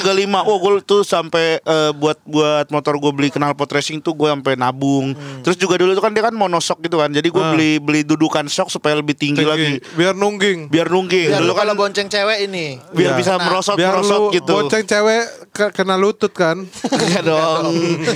Oh 0.45 0.59
gue 0.59 0.83
tuh 0.83 1.00
sampai 1.00 1.59
eh, 1.59 1.90
buat 1.93 2.19
buat 2.25 2.66
motor 2.69 2.95
gue 2.97 3.12
beli 3.12 3.28
knalpot 3.28 3.66
racing 3.69 3.99
tuh 3.99 4.12
gue 4.12 4.26
sampai 4.26 4.54
nabung. 4.54 5.14
Terus 5.40 5.54
juga 5.54 5.75
dulu 5.76 5.93
tuh 5.93 6.02
kan 6.02 6.11
dia 6.11 6.21
kan 6.21 6.33
monosok 6.33 6.83
gitu 6.83 6.97
kan. 6.97 7.09
Jadi 7.09 7.26
gue 7.26 7.40
Hmm. 7.40 7.52
Beli 7.52 7.71
beli 7.76 8.00
dudukan 8.02 8.45
sok 8.47 8.69
supaya 8.69 8.95
lebih 8.95 9.14
tinggi, 9.14 9.43
lagi. 9.43 9.78
Tinggi. 9.78 9.95
Biar 9.95 10.12
nungging. 10.12 10.59
Biar 10.66 10.88
nungging. 10.88 11.28
Biar 11.28 11.38
dulu 11.38 11.47
lu 11.47 11.54
kan 11.54 11.62
kalau 11.62 11.75
bonceng 11.76 12.07
cewek 12.07 12.38
ini. 12.43 12.83
biar 12.90 13.12
Iya. 13.12 13.16
bisa 13.16 13.33
Nah, 13.33 13.45
merosot 13.45 13.75
Biar 13.75 13.93
merosot 13.93 14.19
lu 14.21 14.35
gitu. 14.35 14.52
bonceng 14.52 14.83
cewek 14.83 15.23
ke- 15.50 15.73
kena 15.73 15.95
lutut 15.95 16.31
kan. 16.31 16.59
Enggak 16.85 17.23
dong. 17.31 17.71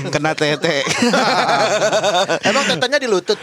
Kena 0.09 0.33
tete. 0.33 0.83
Emang 2.45 2.65
tetenya 2.65 2.99
di 2.99 3.07
lutut. 3.07 3.38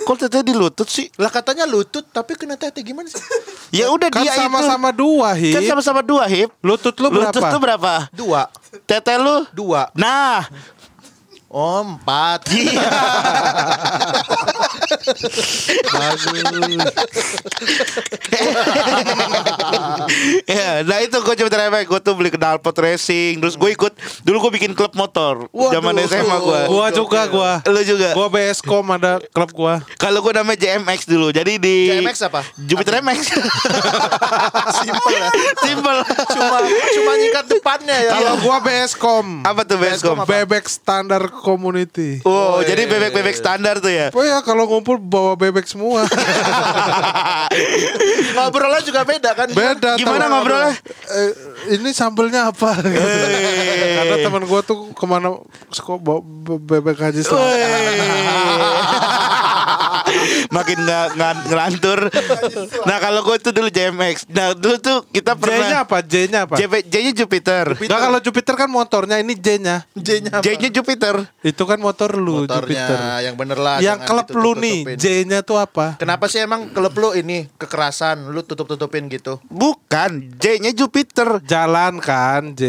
Kok 0.00 0.16
teteh 0.18 0.42
di 0.42 0.52
lutut 0.52 0.86
sih? 0.86 1.10
Lah 1.16 1.28
katanya 1.28 1.64
lutut 1.64 2.06
tapi 2.06 2.34
kena 2.34 2.54
tete 2.54 2.80
gimana 2.80 3.06
sih? 3.06 3.18
Ya 3.72 3.88
udah 3.88 4.08
Kan 4.12 4.22
dia 4.26 4.34
sama-sama 4.36 4.90
dua, 4.90 5.32
itu. 5.38 5.54
Kan 5.54 5.62
Hip. 5.62 5.70
sama-sama 5.70 6.00
dua 6.02 6.24
hip. 6.26 6.50
Lutut 6.60 6.94
lu 6.98 7.08
berapa? 7.08 7.30
Lutut 7.30 7.42
tuh 7.42 7.60
berapa? 7.62 7.92
Dua. 8.12 8.42
Teteh 8.84 9.16
lu? 9.16 9.46
Dua. 9.54 9.88
Nah, 9.94 10.44
Oh, 11.54 11.86
empat. 11.86 12.50
iya. 12.50 12.82
ya, 20.48 20.82
nah 20.84 20.98
itu 21.00 21.16
gue 21.20 21.34
coba 21.44 21.48
efek 21.68 21.84
gue 21.88 22.00
tuh 22.00 22.14
beli 22.16 22.30
knalpot 22.32 22.76
racing, 22.76 23.40
terus 23.40 23.54
gue 23.56 23.70
ikut 23.72 23.92
dulu 24.24 24.48
gue 24.48 24.52
bikin 24.60 24.72
klub 24.76 24.92
motor 24.96 25.48
zaman 25.52 25.94
SMA 26.06 26.38
gue. 26.40 26.60
Gua 26.68 26.86
juga 26.90 27.20
gua. 27.28 27.52
Lu 27.64 27.80
juga. 27.86 28.08
Gua 28.12 28.28
BSCom 28.28 28.86
ada 28.94 29.22
klub 29.30 29.50
gua. 29.54 29.80
Kalau 29.96 30.20
gue 30.20 30.32
namanya 30.34 30.58
JMX 30.58 31.06
dulu, 31.08 31.30
jadi 31.30 31.56
di 31.56 31.90
JMX 31.90 32.16
apa? 32.28 32.40
Jupiter 32.58 33.00
MX. 33.00 33.20
Simpel 34.80 35.12
ya. 35.14 35.28
Simpel. 35.62 35.96
Cuma 36.34 36.58
cuma 36.66 37.12
nyikat 37.18 37.46
depannya 37.48 37.96
ya. 38.10 38.12
Kalau 38.18 38.34
gua 38.42 38.56
BSCom. 38.60 39.26
Apa 39.44 39.60
tuh 39.64 39.78
Beskom? 39.80 40.16
apa? 40.20 40.28
Bebek 40.28 40.66
standar 40.66 41.22
community. 41.30 42.22
Oh, 42.24 42.60
jadi 42.64 42.88
bebek-bebek 42.88 43.36
standar 43.36 43.78
tuh 43.78 43.92
ya. 43.92 44.08
Oh 44.14 44.24
ya 44.24 44.40
kalau 44.42 44.68
ngumpul 44.68 44.93
bawa 44.96 45.32
bebek 45.34 45.64
semua. 45.64 46.04
Ngobrolnya 48.34 48.80
juga 48.82 49.00
beda 49.02 49.30
kan? 49.32 49.46
Beda. 49.48 49.94
Gimana 49.94 50.26
ngobrolnya? 50.26 50.74
Eh, 51.06 51.30
ini 51.72 51.88
sambelnya 51.90 52.50
apa? 52.50 52.76
Gitu. 52.78 53.26
Karena 53.94 54.14
teman 54.20 54.42
gua 54.44 54.60
tuh 54.60 54.90
ke 54.90 55.04
mana 55.04 55.38
suka 55.70 55.96
bawa 55.96 56.18
be- 56.20 56.60
bebek 56.60 56.98
haji 56.98 57.20
selalu. 57.22 57.42
Makin 60.50 60.78
nggak 60.84 61.06
nggak 61.16 61.32
ngelantur. 61.48 62.00
Nah 62.84 62.96
kalau 63.00 63.20
gue 63.24 63.36
tuh 63.40 63.52
dulu 63.54 63.68
JMX. 63.70 64.28
Nah 64.28 64.52
dulu 64.52 64.76
tuh 64.80 64.98
kita 65.12 65.32
J-nya 65.36 65.40
pernah 65.40 65.68
apa? 65.84 65.98
J-nya 66.02 66.38
apa? 66.48 66.54
J-nya 66.60 67.12
Jupiter. 67.14 67.66
Enggak 67.78 68.00
kalau 68.00 68.18
Jupiter 68.20 68.54
kan 68.58 68.68
motornya 68.68 69.16
ini 69.20 69.34
J-nya. 69.38 69.86
J-nya 69.94 70.40
apa? 70.40 70.44
J-nya 70.44 70.68
Jupiter. 70.74 71.14
Itu 71.44 71.62
kan 71.68 71.78
motor 71.78 72.16
lu 72.16 72.44
Motornya 72.44 72.86
Jupiter. 72.88 72.98
yang 73.24 73.34
bener 73.38 73.58
lah. 73.60 73.76
Yang 73.78 73.98
klub 74.08 74.28
lu 74.34 74.52
nih. 74.58 74.98
J-nya 74.98 75.40
tuh 75.46 75.60
apa? 75.60 75.96
Kenapa 76.00 76.26
sih 76.26 76.42
emang 76.42 76.72
klub 76.74 76.94
lu 76.96 77.14
ini 77.14 77.46
kekerasan? 77.56 78.32
Lu 78.34 78.42
tutup-tutupin 78.42 79.06
gitu. 79.12 79.38
Bukan 79.46 80.34
J-nya 80.40 80.74
Jupiter. 80.74 81.38
Jalan 81.46 82.02
kan, 82.02 82.56
J. 82.58 82.64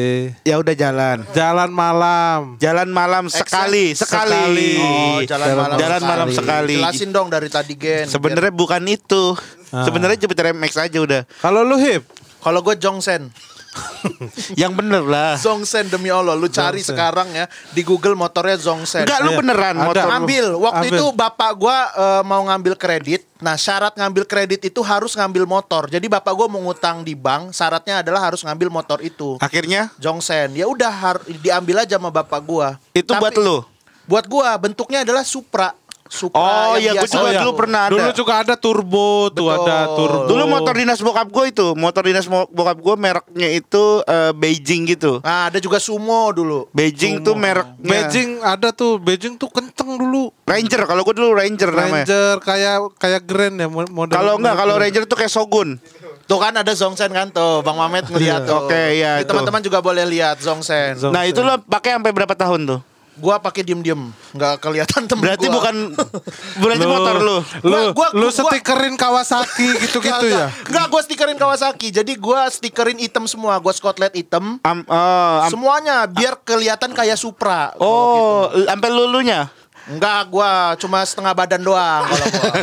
Ya 0.46 0.62
udah 0.62 0.75
jalan. 0.77 1.25
Jalan 1.34 1.70
malam. 1.74 2.60
Jalan 2.62 2.89
malam 2.91 3.25
sekali, 3.32 3.98
sekali. 3.98 4.29
Sekali. 4.29 4.72
Oh, 4.77 5.20
jalan 5.25 5.48
Jalan 5.48 5.58
malam. 5.58 5.77
Jalan 5.79 6.01
malam 6.05 6.27
sekali. 6.29 6.75
Jelasin 6.77 7.10
dong 7.10 7.27
dari 7.32 7.50
tadi 7.50 7.64
Gen. 7.74 8.05
Sebenarnya 8.05 8.53
bukan 8.53 8.86
itu. 8.86 9.34
Sebenarnya 9.74 10.22
Jupiter 10.22 10.53
MX 10.53 10.74
aja 10.77 10.98
udah. 10.98 11.22
Kalau 11.41 11.65
lu 11.65 11.75
hip, 11.75 12.05
kalau 12.38 12.62
gue 12.62 12.77
Jongsen. 12.77 13.34
Yang 14.55 14.72
bener 14.74 15.03
lah. 15.03 15.36
Zongsen 15.36 15.91
demi 15.91 16.07
Allah, 16.07 16.31
lu 16.31 16.48
cari 16.48 16.79
sekarang 16.79 17.27
ya 17.29 17.43
di 17.72 17.84
Google 17.84 18.15
motornya 18.15 18.55
Zongsen. 18.55 19.03
Enggak 19.03 19.19
lu 19.19 19.31
Iya. 19.31 19.39
beneran 19.43 19.75
Ada. 19.75 19.84
motor. 19.84 20.00
lu. 20.00 20.10
Ngambil 20.12 20.45
waktu 20.57 20.86
Ambil. 20.88 20.95
itu 20.95 21.05
bapak 21.12 21.51
gua 21.55 21.77
eh, 21.91 22.22
mau 22.24 22.41
ngambil 22.45 22.74
kredit. 22.75 23.22
Nah, 23.38 23.60
syarat 23.60 23.91
ngambil 23.93 24.24
kredit 24.24 24.63
itu 24.63 24.79
harus 24.79 25.12
ngambil 25.12 25.43
motor. 25.43 25.91
Jadi 25.91 26.07
bapak 26.07 26.31
gua 26.31 26.48
mau 26.48 26.63
ngutang 26.63 27.03
di 27.03 27.13
bank, 27.13 27.51
syaratnya 27.51 28.00
adalah 28.00 28.24
harus 28.24 28.39
ngambil 28.41 28.72
motor 28.72 29.03
itu. 29.03 29.36
Akhirnya 29.39 29.91
Jongsen. 29.98 30.55
Ya 30.55 30.65
udah 30.65 30.91
har- 30.91 31.25
diambil 31.36 31.84
aja 31.84 32.00
sama 32.00 32.07
bapak 32.10 32.39
gua. 32.41 32.79
itu 32.93 33.12
Tapi 33.12 33.19
buat 33.19 33.36
lu. 33.36 33.60
Buat 34.05 34.25
gua 34.29 34.53
bentuknya 34.55 35.01
adalah 35.01 35.25
Supra. 35.25 35.74
Supra 36.05 36.38
Oh, 36.38 36.74
iya, 36.75 36.93
gua 36.93 37.01
biasa 37.01 37.15
juga 37.15 37.29
itu. 37.29 37.41
dulu 37.41 37.53
pernah 37.55 37.81
ada. 37.83 37.91
dulu 37.91 38.09
juga 38.13 38.33
ada 38.38 38.53
turbo 38.55 39.09
tuh 39.29 39.50
Betul. 39.50 39.65
ada 39.65 39.77
turbo. 39.91 40.21
Dulu 40.27 40.43
motor 40.45 40.74
dinas 40.74 41.00
bokap 41.00 41.27
gue 41.27 41.45
itu, 41.50 41.67
motor 41.74 42.03
dinas 42.03 42.25
bokap 42.29 42.77
gue 42.77 42.95
mereknya 42.95 43.50
itu 43.51 43.83
eh, 44.03 44.31
Beijing 44.31 44.85
gitu. 44.88 45.17
Nah, 45.19 45.50
ada 45.50 45.57
juga 45.57 45.75
Sumo 45.77 46.29
dulu. 46.29 46.69
Beijing 46.71 47.19
tuh 47.19 47.33
mereknya 47.33 47.74
Beijing 47.81 48.38
ada 48.39 48.69
tuh, 48.69 48.97
Beijing 48.97 49.33
tuh 49.33 49.50
kenceng 49.50 49.97
dulu. 49.97 50.29
Ranger. 50.43 50.85
Kalau 50.85 51.01
gue 51.01 51.15
dulu 51.15 51.33
Ranger, 51.33 51.69
namanya. 51.69 52.05
Ranger 52.05 52.35
kayak 52.39 52.75
kayak 52.95 53.21
Grand 53.24 53.55
ya 53.55 53.65
mo- 53.65 53.89
model. 53.91 54.13
Kalau 54.13 54.38
enggak, 54.38 54.55
kalau 54.55 54.75
Ranger 54.77 55.03
tuh 55.03 55.17
kayak 55.17 55.31
Shogun. 55.31 55.81
Tuh 56.24 56.38
kan 56.38 56.53
ada 56.53 56.69
Zongsen 56.71 57.09
kan 57.09 57.29
tuh, 57.29 57.62
Bang 57.62 57.77
Mamet 57.77 58.05
ngeliat 58.07 58.41
Iya. 58.41 58.47
tuh. 58.47 58.55
Oke, 58.63 58.81
iya, 58.93 59.12
Jadi 59.15 59.21
itu. 59.21 59.29
Teman-teman 59.31 59.62
juga 59.63 59.77
boleh 59.79 60.05
lihat 60.07 60.38
Zongsen. 60.38 60.97
Zong- 61.00 61.09
Nah 61.12 61.21
itu 61.24 61.38
lo 61.39 61.57
pakai 61.59 61.97
sampai 61.97 62.09
berapa 62.12 62.33
tahun 62.33 62.62
tuh? 62.63 62.79
Gua 63.15 63.39
pakai 63.39 63.63
diem-diem, 63.63 64.12
nggak 64.36 64.60
kelihatan 64.60 65.07
temen 65.07 65.24
Berarti 65.24 65.48
gua. 65.48 65.55
bukan 65.55 65.75
berarti 66.62 66.86
motor 66.86 67.15
lu. 67.17 67.38
Lu, 67.63 67.72
Gua- 67.72 67.91
gua- 67.95 68.12
lu 68.12 68.27
gua- 68.36 68.51
stikerin 68.51 68.93
Kawasaki 68.93 69.65
gitu-gitu 69.81 70.25
ya. 70.27 70.51
Enggak, 70.67 70.86
gue 70.86 71.01
stikerin 71.01 71.36
Kawasaki. 71.36 71.88
Jadi 71.89 72.12
gue 72.13 72.39
stikerin 72.51 72.98
hitam 72.98 73.24
semua. 73.24 73.55
Gue 73.57 73.72
skotlet 73.72 74.12
hitam. 74.12 74.60
Am, 74.62 74.84
oh, 74.84 75.36
am- 75.39 75.48
Semuanya 75.48 76.03
biar 76.05 76.36
kelihatan 76.38 76.91
kayak 76.91 77.15
Supra. 77.15 77.72
Gua 77.74 77.81
oh, 77.81 78.41
gitu. 78.51 78.67
sampai 78.67 78.89
lulunya. 78.89 79.39
Enggak, 79.86 80.19
gue 80.27 80.50
cuma 80.81 80.98
setengah 81.01 81.31
badan 81.31 81.62
doang 81.62 82.01
kalau 82.03 82.25
gua. 82.27 82.51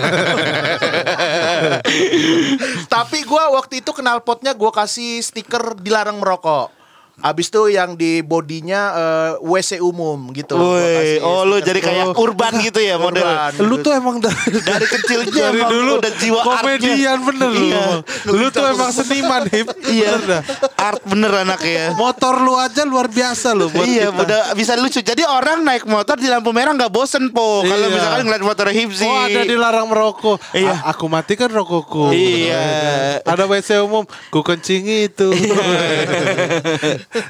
Tapi 2.93 3.19
gue 3.23 3.43
waktu 3.49 3.75
itu 3.79 3.91
knalpotnya 3.91 4.53
gue 4.53 4.71
kasih 4.71 5.19
stiker 5.19 5.77
dilarang 5.77 6.19
merokok. 6.19 6.71
Abis 7.21 7.47
itu 7.47 7.69
yang 7.69 7.93
di 7.93 8.19
bodinya 8.19 8.81
eh, 8.91 9.31
WC 9.39 9.79
umum 9.79 10.33
gitu. 10.33 10.55
Woi, 10.55 11.21
oh 11.21 11.45
lu 11.45 11.59
jadi 11.59 11.79
kayak 11.79 12.05
Oh. 12.09 12.19
urban 12.19 12.57
gitu 12.59 12.79
ya 12.79 12.97
model. 12.97 13.21
urban. 13.21 13.53
Lu 13.61 13.77
tuh 13.79 13.93
emang 13.93 14.17
dari 14.19 14.59
Dari 14.59 14.87
kecilnya 14.89 15.29
dari 15.47 15.61
emang 15.61 15.71
dulu 15.71 15.91
udah 15.99 16.13
jiwa 16.15 16.41
komedian 16.41 16.91
artnya. 17.15 17.15
bener 17.23 17.51
lu. 17.51 17.63
Iya. 17.63 17.85
Lu 18.27 18.47
tuh 18.49 18.65
emang 18.65 18.91
seniman 18.91 19.43
hip. 19.47 19.69
Iya, 19.85 20.09
Bener 20.11 20.23
dah. 20.25 20.43
art 20.75 21.03
bener 21.05 21.33
anaknya. 21.37 21.85
Motor 21.95 22.35
lu 22.41 22.55
aja 22.55 22.83
luar 22.83 23.07
biasa 23.07 23.53
lu 23.53 23.69
buat 23.69 23.85
iya, 23.85 24.09
kita. 24.09 24.19
udah 24.19 24.41
bisa 24.53 24.73
lucu. 24.75 24.99
Jadi 24.99 25.23
orang 25.23 25.61
naik 25.61 25.85
motor 25.85 26.17
di 26.17 26.27
lampu 26.27 26.51
merah 26.51 26.73
nggak 26.73 26.89
bosen 26.89 27.29
po. 27.29 27.61
Kalau 27.63 27.87
Iya. 27.87 27.93
misalkan 27.93 28.23
ngeliat 28.25 28.43
motor 28.43 28.67
hipsi. 28.69 29.05
Oh 29.05 29.21
ada 29.21 29.41
dilarang 29.43 29.87
merokok. 29.87 30.41
Iya. 30.53 30.75
A- 30.81 30.91
aku 30.91 31.07
matikan 31.07 31.49
rokokku. 31.49 32.11
Iya. 32.11 32.65
Ada 33.23 33.45
WC 33.45 33.79
umum. 33.81 34.03
Ku 34.29 34.41
kencing 34.41 34.83
itu. 35.07 35.29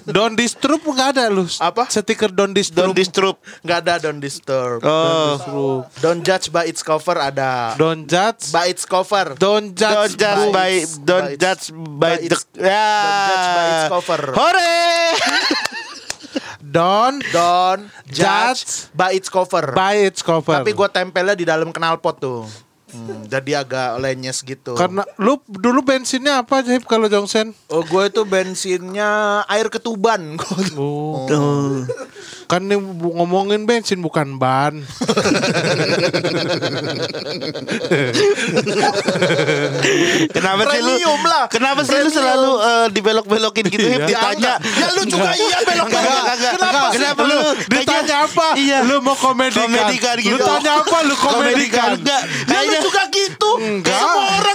Don't 0.07 0.39
disturb 0.39 0.79
nggak 0.79 1.19
ada 1.19 1.27
lu. 1.27 1.45
Apa? 1.59 1.91
Stiker 1.91 2.31
don't 2.31 2.55
disturb. 2.55 2.91
Don't 2.91 2.97
disturb. 2.97 3.37
Nggak 3.61 3.79
ada 3.83 3.95
don't 3.99 4.23
disturb. 4.23 4.79
Oh. 4.83 5.83
Don't 5.99 6.23
judge 6.23 6.49
by 6.49 6.67
its 6.67 6.81
cover 6.81 7.19
ada. 7.19 7.75
Don't 7.75 8.07
judge. 8.07 8.55
By 8.55 8.71
its 8.71 8.87
cover. 8.87 9.35
Don't 9.35 9.75
judge. 9.75 10.15
Don't 10.15 10.19
judge 10.19 10.53
by 10.55 10.69
its- 10.79 10.99
don't 10.99 11.29
by 11.29 11.37
judge 11.37 11.65
by 11.75 11.99
by 11.99 12.13
the 12.23 12.31
its- 12.31 12.47
ya. 12.55 12.87
don't 12.95 13.27
judge 13.27 13.51
by 13.51 13.67
its 13.67 13.87
cover. 13.91 14.21
Hore. 14.33 14.71
Don't 16.63 17.21
Don't 17.29 17.85
judge 18.09 18.89
Judge 18.89 18.89
by 18.97 19.13
its 19.13 19.29
cover. 19.29 19.77
buy 19.77 20.09
its 20.09 20.25
cover. 20.25 20.57
Tapi 20.57 20.73
gue 20.73 20.89
tempelnya 20.89 21.37
di 21.37 21.45
dalam 21.45 21.69
knalpot 21.69 22.17
tuh. 22.17 22.49
Hmm, 22.93 23.25
jadi 23.25 23.65
agak 23.65 23.97
lenyes 23.99 24.45
gitu. 24.45 24.77
Karena 24.77 25.01
lu 25.17 25.41
dulu 25.49 25.81
bensinnya 25.81 26.45
apa 26.45 26.61
aja 26.61 26.77
Hip, 26.77 26.85
kalau 26.85 27.09
Jongsen? 27.09 27.57
Oh, 27.67 27.81
gue 27.81 28.03
itu 28.07 28.21
bensinnya 28.23 29.43
air 29.49 29.73
ketuban. 29.73 30.37
Oh. 30.73 31.25
Kan 32.49 32.69
ini 32.69 32.77
bu- 32.77 33.15
ngomongin 33.17 33.65
bensin 33.65 34.01
bukan 34.01 34.37
ban. 34.37 34.83
Kenapa 40.33 40.63
sih 40.69 40.81
lu? 40.83 40.95
Lah. 41.23 41.45
Kenapa 41.49 41.81
sih 41.87 41.97
lu 41.97 42.11
selalu 42.11 42.53
eh, 42.61 42.87
dibelok-belokin 42.93 43.65
gitu? 43.69 43.87
Hip? 43.87 44.05
Iya. 44.05 44.09
Ditanya. 44.09 44.53
Ya 44.61 44.89
lu 44.93 45.03
juga 45.07 45.31
iya 45.33 45.59
belok 45.65 45.89
apa? 48.33 48.49
Iya. 48.57 48.79
Lu 48.89 49.05
mau 49.05 49.13
komedikan. 49.15 49.69
Komedikan 49.69 50.17
gitu. 50.17 50.35
Lu 50.35 50.39
tanya 50.41 50.73
apa 50.81 50.97
lu 51.05 51.15
komedikan? 51.21 51.89
Enggak. 52.01 52.23
Ya 52.25 52.41
lu 52.41 52.49
Kayaknya 52.49 52.81
juga 52.81 53.03
gitu. 53.13 53.51
Enggak. 53.61 54.01
Semua 54.01 54.25
orang 54.41 54.52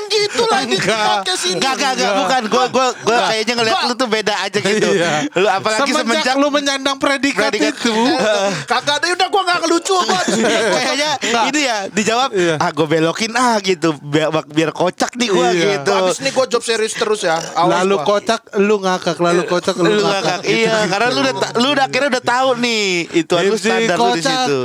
Enggak. 0.87 1.19
Enggak, 1.27 1.73
enggak, 1.75 1.91
enggak, 1.93 2.13
bukan. 2.17 2.41
Gua 2.47 2.65
gua 2.69 2.87
gua 2.97 3.17
kayaknya 3.27 3.53
ngeliat 3.55 3.79
lu 3.83 3.93
tuh 3.93 4.07
beda 4.07 4.33
aja 4.39 4.57
gitu. 4.57 4.89
Iya. 4.89 5.11
Lu 5.33 5.47
apalagi 5.47 5.83
semenjak, 5.85 6.03
semenjak 6.23 6.35
lu 6.37 6.47
menyandang 6.47 6.97
predikat, 6.97 7.51
Predikat. 7.51 7.75
itu. 7.75 7.95
Kagak 8.71 8.95
ada 8.97 9.05
udah 9.09 9.27
gue 9.27 9.41
gak 9.43 9.59
ngelucu 9.61 9.95
gua. 9.97 10.21
kayaknya 10.75 11.11
ini 11.45 11.59
ya 11.61 11.77
dijawab 11.87 12.29
Iya. 12.29 12.55
ah 12.57 12.69
gue 12.69 12.87
belokin 12.87 13.31
ah 13.33 13.57
gitu 13.59 13.95
biar, 13.99 14.29
biar 14.45 14.71
kocak 14.71 15.15
nih 15.15 15.27
gue 15.27 15.47
Iya. 15.49 15.65
gitu. 15.79 15.91
Abis 15.93 16.17
ini 16.19 16.29
gue 16.29 16.45
job 16.47 16.61
serius 16.61 16.93
terus 16.93 17.21
ya. 17.21 17.37
Awas 17.53 17.81
lalu 17.81 17.95
gua. 17.97 18.07
kocak, 18.15 18.41
lu 18.57 18.75
ngakak, 18.77 19.17
lalu 19.17 19.41
kocak, 19.43 19.75
lu, 19.75 19.89
Lu 19.89 20.01
ngakak. 20.01 20.39
ngakak. 20.39 20.39
Iya, 20.47 20.77
karena 20.87 21.07
lu 21.09 21.19
udah 21.21 21.33
lu 21.57 21.67
udah 21.73 21.85
akhirnya 21.85 22.09
udah 22.09 22.23
tahu 22.23 22.49
nih 22.57 22.85
itu 23.13 23.33
lu 23.33 23.55
standar 23.57 23.97
lu 23.97 24.05
di 24.07 24.21
kocak, 24.21 24.45
situ. 24.47 24.59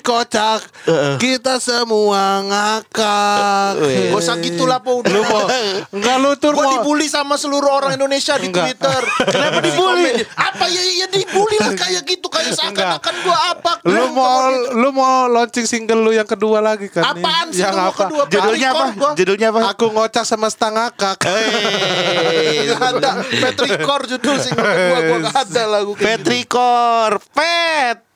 Kocak, 0.00 0.60
kita 1.18 1.54
semua 1.58 2.22
ngakak. 2.42 3.72
Iya. 3.82 4.08
Gak 4.08 4.18
usah 4.18 4.36
gitu 4.38 4.64
lah 4.64 4.78
apa 4.78 4.90
udah. 4.94 5.10
Lu 5.18 5.24
mau 5.24 5.44
enggak 5.98 6.16
lu 6.16 6.30
tuh 6.34 6.50
Gue 6.50 6.62
mau 6.62 6.72
dibully 6.72 7.06
sama 7.06 7.34
seluruh 7.34 7.68
orang 7.68 7.92
Indonesia 7.92 8.34
di 8.34 8.48
Enggak. 8.48 8.64
Twitter. 8.70 9.02
Kenapa 9.34 9.58
dibully? 9.58 10.22
Apa 10.32 10.64
ya 10.64 10.82
ya 10.96 11.06
dibully 11.06 11.56
lah 11.58 11.72
kayak 11.74 12.02
gitu 12.02 12.26
kayak 12.26 12.54
seakan-akan 12.54 13.14
gue 13.18 13.36
apa? 13.50 13.72
lu 13.84 14.04
mau 14.10 14.26
kemudian. 14.46 14.78
lu 14.78 14.88
mau 14.90 15.14
launching 15.26 15.64
single 15.64 16.00
lu 16.00 16.10
yang 16.10 16.24
kedua 16.24 16.58
lagi 16.58 16.86
kan? 16.86 17.02
nih? 17.04 17.18
Apaan 17.18 17.46
sih 17.50 17.60
Yang 17.60 17.74
lu 17.74 17.82
apa? 17.82 18.02
kedua? 18.04 18.22
Judulnya 18.28 18.68
apa? 18.70 18.84
Gua. 18.94 19.12
Judulnya 19.12 19.48
apa? 19.50 19.60
Aku 19.68 19.86
ngocak 19.90 20.24
sama 20.24 20.48
setengah 20.48 20.88
kak. 20.90 21.16
Hey, 21.20 22.64
Gak 22.70 22.96
ada 22.96 23.10
Petrikor 23.22 24.00
judul 24.06 24.36
single 24.38 24.64
kedua 24.64 24.98
gue 25.00 25.18
gak 25.24 25.36
ada 25.42 25.62
lagu 25.66 25.92
kayak 25.92 26.04
gitu. 26.04 26.08
Petrikor, 26.20 27.10
Pet. 27.32 28.07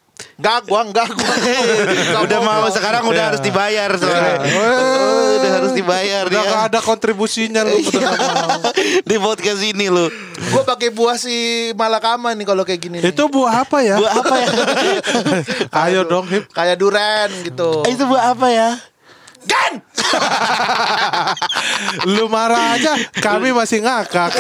Gak 0.43 0.67
gua 0.67 0.83
enggak 0.83 1.07
gua. 1.09 1.35
udah 2.27 2.39
mau 2.41 2.67
sekarang 2.67 3.07
udah 3.07 3.15
Iya. 3.15 3.29
harus 3.31 3.41
dibayar 3.41 3.91
soalnya. 3.95 4.35
Oh, 4.43 5.29
udah 5.39 5.51
harus 5.55 5.73
dibayar 5.73 6.23
Udah 6.27 6.35
dia. 6.37 6.51
gak 6.51 6.63
ada 6.67 6.81
kontribusinya 6.81 7.63
lu. 7.63 7.79
mau. 7.79 8.59
Di 9.09 9.17
podcast 9.17 9.63
ini 9.63 9.87
lu. 9.87 10.11
Gue 10.43 10.63
pakai 10.63 10.91
buah 10.91 11.15
si 11.15 11.33
Malakama 11.73 12.35
nih 12.35 12.43
kalau 12.43 12.67
kayak 12.67 12.81
gini. 12.81 12.99
Itu 12.99 13.31
buah 13.31 13.63
apa 13.63 13.79
ya? 13.81 13.97
Buat 13.97 14.13
apa 14.19 14.35
ya? 14.35 14.49
Ayo 15.87 16.03
dong 16.03 16.27
Hip. 16.27 16.51
Kayak 16.51 16.77
duren 16.77 17.31
gitu. 17.43 17.87
Itu 17.87 18.03
buat 18.05 18.27
apa 18.27 18.51
ya? 18.51 18.71
Gan! 19.43 19.79
Lu 22.09 22.27
marah 22.27 22.77
aja, 22.77 22.93
kami 23.19 23.53
masih 23.53 23.83
ngakak. 23.83 24.33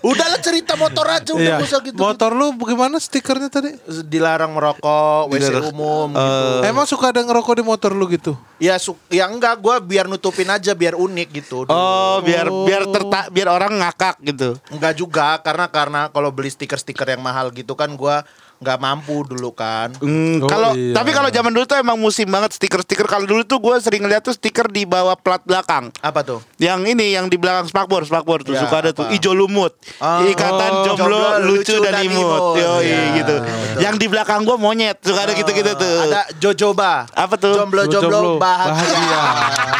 Udahlah 0.00 0.40
cerita 0.40 0.74
motor 0.74 1.06
aja 1.06 1.32
udah 1.34 1.58
Iya. 1.60 1.64
usah 1.64 1.80
gitu. 1.82 1.98
Motor 1.98 2.30
lu 2.32 2.54
bagaimana 2.54 2.96
stikernya 2.96 3.48
tadi? 3.48 3.74
Dilarang 4.06 4.52
merokok, 4.54 5.30
WC 5.30 5.50
Dilarang. 5.50 5.70
umum 5.72 6.08
gitu. 6.14 6.44
Emang 6.64 6.86
suka 6.86 7.10
ada 7.10 7.20
ngerokok 7.20 7.54
di 7.60 7.64
motor 7.64 7.90
lu 7.92 8.06
gitu? 8.08 8.36
Ya 8.60 8.76
su 8.76 8.92
ya 9.08 9.24
enggak 9.26 9.56
gue 9.58 9.76
biar 9.80 10.04
nutupin 10.04 10.48
aja 10.48 10.76
biar 10.76 10.94
unik 10.94 11.28
gitu. 11.32 11.64
dulu. 11.64 11.72
Oh, 11.72 12.20
biar 12.22 12.46
biar 12.46 12.82
tertak 12.88 13.24
biar 13.32 13.48
orang 13.50 13.80
ngakak 13.80 14.20
gitu. 14.22 14.56
Enggak 14.70 14.94
juga 14.96 15.40
karena 15.40 15.66
karena 15.66 16.00
kalau 16.12 16.30
beli 16.30 16.48
stiker-stiker 16.48 17.08
yang 17.08 17.22
mahal 17.24 17.48
gitu 17.50 17.72
kan 17.74 17.90
gua 17.96 18.22
nggak 18.60 18.76
mampu 18.76 19.24
dulu 19.24 19.50
kan. 19.50 19.88
Oh, 19.96 20.44
kalau 20.44 20.76
iya. 20.76 20.92
tapi 20.92 21.10
kalau 21.10 21.28
zaman 21.28 21.48
dulu 21.48 21.64
tuh 21.64 21.80
emang 21.80 21.96
musim 21.96 22.28
banget 22.28 22.52
stiker-stiker. 22.52 23.08
Kalau 23.08 23.24
dulu 23.24 23.40
tuh 23.42 23.56
gue 23.56 23.72
sering 23.80 24.04
ngeliat 24.04 24.20
tuh 24.20 24.32
stiker 24.32 24.68
di 24.68 24.84
bawah 24.84 25.16
plat 25.16 25.40
belakang. 25.40 25.88
Apa 25.98 26.20
tuh? 26.20 26.44
Yang 26.56 26.92
ini 26.92 27.16
yang 27.16 27.26
di 27.26 27.40
belakang 27.40 27.64
spakbor, 27.66 28.04
spakbor 28.04 28.44
tuh 28.44 28.52
Ya, 28.52 28.60
suka 28.60 28.76
ada 28.78 28.90
tuh 28.92 29.08
apa? 29.08 29.16
ijo 29.16 29.32
lumut, 29.32 29.72
Oh. 29.96 30.28
ikatan 30.28 30.70
Oh. 30.70 30.84
jomblo, 30.86 31.08
Jomblo, 31.08 31.40
lucu, 31.42 31.72
lucu 31.72 31.74
dan 31.80 31.92
dan 31.94 32.04
imut, 32.04 32.20
imut. 32.20 32.42
Yoi, 32.54 32.84
Ya, 32.84 33.00
gitu. 33.16 33.36
betul. 33.40 33.80
Yang 33.80 33.94
di 33.96 34.06
belakang 34.06 34.40
gue 34.44 34.56
monyet, 34.56 34.96
suka 35.00 35.20
ada 35.22 35.32
gitu-gitu 35.32 35.72
tuh. 35.72 35.98
Ada 36.04 36.22
Jojoba. 36.36 37.08
Apa 37.10 37.34
tuh? 37.34 37.56
Jomblo-jomblo 37.56 38.36
bahagia. 38.36 38.76
bahagia. 38.76 39.22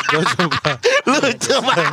Jojoba. 0.09 0.71
lucu 1.11 1.55
banget. 1.59 1.91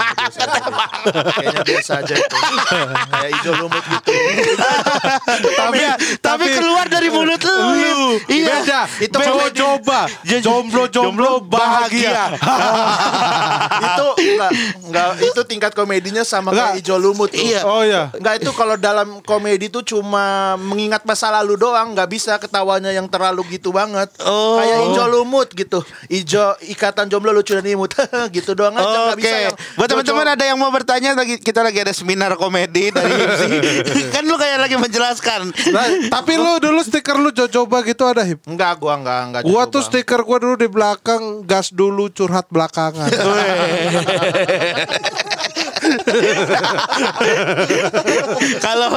Kayaknya 1.09 1.61
biasa 1.65 1.91
aja 1.97 2.13
itu. 2.15 2.35
Kayak 3.11 3.29
hijau 3.33 3.53
lumut 3.57 3.83
gitu. 3.83 4.11
tapi, 5.57 5.79
tapi 6.21 6.45
keluar 6.53 6.76
dari 6.85 7.09
mulut 7.09 7.41
lu. 7.41 7.57
Iya. 8.29 8.55
Beda. 8.61 8.81
Itu 9.01 9.17
komedi. 9.17 9.57
coba. 9.57 9.99
Jomblo 10.21 10.83
jomblo 10.93 11.41
bahagia. 11.41 12.37
itu 13.87 14.05
enggak 14.21 14.51
enggak 14.85 15.09
itu 15.21 15.41
tingkat 15.49 15.71
komedinya 15.73 16.21
sama 16.21 16.53
Enggak. 16.53 16.77
kayak 16.77 16.77
hijau 16.85 16.97
lumut 17.01 17.29
tuh. 17.33 17.41
Iya. 17.41 17.61
Oh 17.65 17.81
iya. 17.81 18.13
Enggak 18.13 18.45
itu 18.45 18.51
kalau 18.53 18.75
dalam 18.77 19.19
komedi 19.25 19.73
tuh 19.73 19.81
cuma 19.81 20.55
mengingat 20.61 21.01
masa 21.07 21.33
lalu 21.33 21.57
doang, 21.57 21.97
nggak 21.97 22.09
bisa 22.09 22.37
ketawanya 22.37 22.93
yang 22.93 23.09
terlalu 23.09 23.57
gitu 23.57 23.73
banget. 23.73 24.13
Oh. 24.21 24.61
Kayak 24.61 24.77
hijau 24.91 25.07
lumut 25.09 25.49
gitu. 25.57 25.79
Hijau 26.11 26.53
ikatan 26.69 27.09
jomblo 27.09 27.33
lucu 27.33 27.57
dan 27.57 27.65
imut. 27.65 27.89
gitu 28.35 28.51
doang 28.53 28.75
aja 28.75 28.85
nggak 28.85 29.17
Oke, 29.17 29.23
bisa 29.23 29.37
yang 29.49 29.55
buat 29.79 29.87
teman-teman 29.89 30.27
ada 30.37 30.43
yang 30.43 30.57
mau 30.59 30.69
bertanya 30.69 31.15
lagi 31.15 31.39
kita 31.39 31.63
lagi 31.63 31.79
ada 31.81 31.93
seminar 31.95 32.35
komedi 32.35 32.91
dari 32.91 33.09
MC. 33.09 33.41
kan 34.13 34.23
lu 34.27 34.35
kayak 34.35 34.57
lagi 34.67 34.75
menjelaskan. 34.77 35.41
Nah, 35.71 35.87
tapi 36.11 36.35
lu 36.35 36.59
dulu 36.67 36.83
stiker 36.83 37.15
lu 37.15 37.31
coba 37.31 37.79
gitu 37.87 38.03
ada 38.03 38.27
hip. 38.27 38.43
Enggak, 38.43 38.75
gua 38.77 38.99
enggak 38.99 39.19
enggak 39.31 39.41
Gua 39.47 39.63
tuh 39.71 39.79
stiker 39.79 40.19
gua 40.27 40.43
dulu 40.43 40.59
di 40.59 40.67
belakang 40.67 41.47
gas 41.47 41.71
dulu 41.71 42.11
curhat 42.11 42.51
belakangan. 42.51 43.07
Kalau 48.61 48.89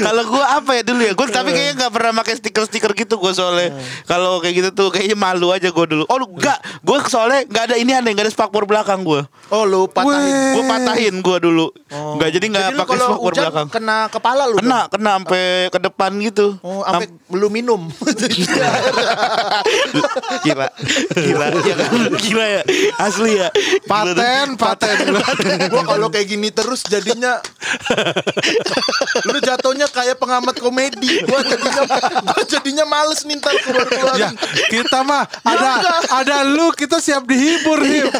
kalau 0.00 0.22
gua 0.28 0.44
apa 0.60 0.70
ya 0.80 0.82
dulu 0.86 1.00
ya? 1.04 1.12
Gua 1.16 1.26
tapi 1.30 1.50
kayaknya 1.54 1.74
nggak 1.84 1.92
pernah 1.92 2.12
pakai 2.22 2.34
stiker-stiker 2.38 2.92
gitu 2.94 3.14
gua 3.18 3.32
soalnya. 3.34 3.74
Kalau 4.06 4.38
kayak 4.42 4.54
gitu 4.54 4.70
tuh 4.74 4.88
kayaknya 4.94 5.16
malu 5.18 5.50
aja 5.50 5.68
gua 5.70 5.86
dulu. 5.86 6.04
Oh, 6.08 6.16
lu 6.20 6.26
enggak. 6.34 6.58
Gua 6.84 6.98
soalnya 7.06 7.46
nggak 7.48 7.64
ada 7.72 7.76
ini 7.78 7.92
aneh, 7.94 8.10
nggak 8.14 8.26
ada 8.28 8.32
spakbor 8.32 8.64
belakang 8.68 9.02
gua. 9.04 9.26
Oh, 9.52 9.64
lu 9.64 9.86
patahin. 9.88 10.54
Gua 10.58 10.64
patahin 10.68 11.14
gua 11.20 11.36
dulu. 11.40 11.66
Enggak 11.90 12.30
jadi 12.34 12.46
nggak 12.50 12.64
Jadi 12.70 12.78
pakai 12.80 12.96
spakbor 12.98 13.32
belakang. 13.34 13.66
kena 13.70 13.98
kepala 14.10 14.42
lu. 14.50 14.56
Kena, 14.60 14.86
dong? 14.86 14.92
kena 14.98 15.10
sampai 15.20 15.44
ke 15.70 15.78
depan 15.80 16.10
gitu. 16.20 16.46
Oh, 16.60 16.82
sampai 16.84 17.08
lu 17.32 17.48
minum. 17.48 17.80
Gila. 20.44 20.68
Gila? 21.14 21.46
Gila 22.20 22.46
ya. 22.46 22.62
Asli 23.00 23.38
ya. 23.40 23.48
Tuh. 23.54 23.88
Paten, 23.88 24.46
paten. 24.58 24.96
gua 25.70 25.82
kalau 25.84 26.08
kayak 26.10 26.26
gini 26.28 26.43
terus 26.50 26.84
jadinya 26.84 27.38
lu 29.30 29.38
jatuhnya 29.40 29.86
kayak 29.88 30.16
pengamat 30.16 30.56
komedi. 30.58 31.22
Gua 31.24 31.40
jadinya 31.40 31.82
gua 32.22 32.42
jadinya 32.44 32.84
males 32.84 33.20
nih 33.22 33.36
ntar 33.38 33.54
keluar 33.60 33.88
ya, 34.16 34.30
kita 34.68 35.00
mah 35.02 35.24
ada 35.42 35.70
enggak. 35.78 36.00
ada 36.10 36.36
lu 36.44 36.70
kita 36.72 36.98
siap 36.98 37.24
dihibur 37.24 37.80
hip. 37.82 38.10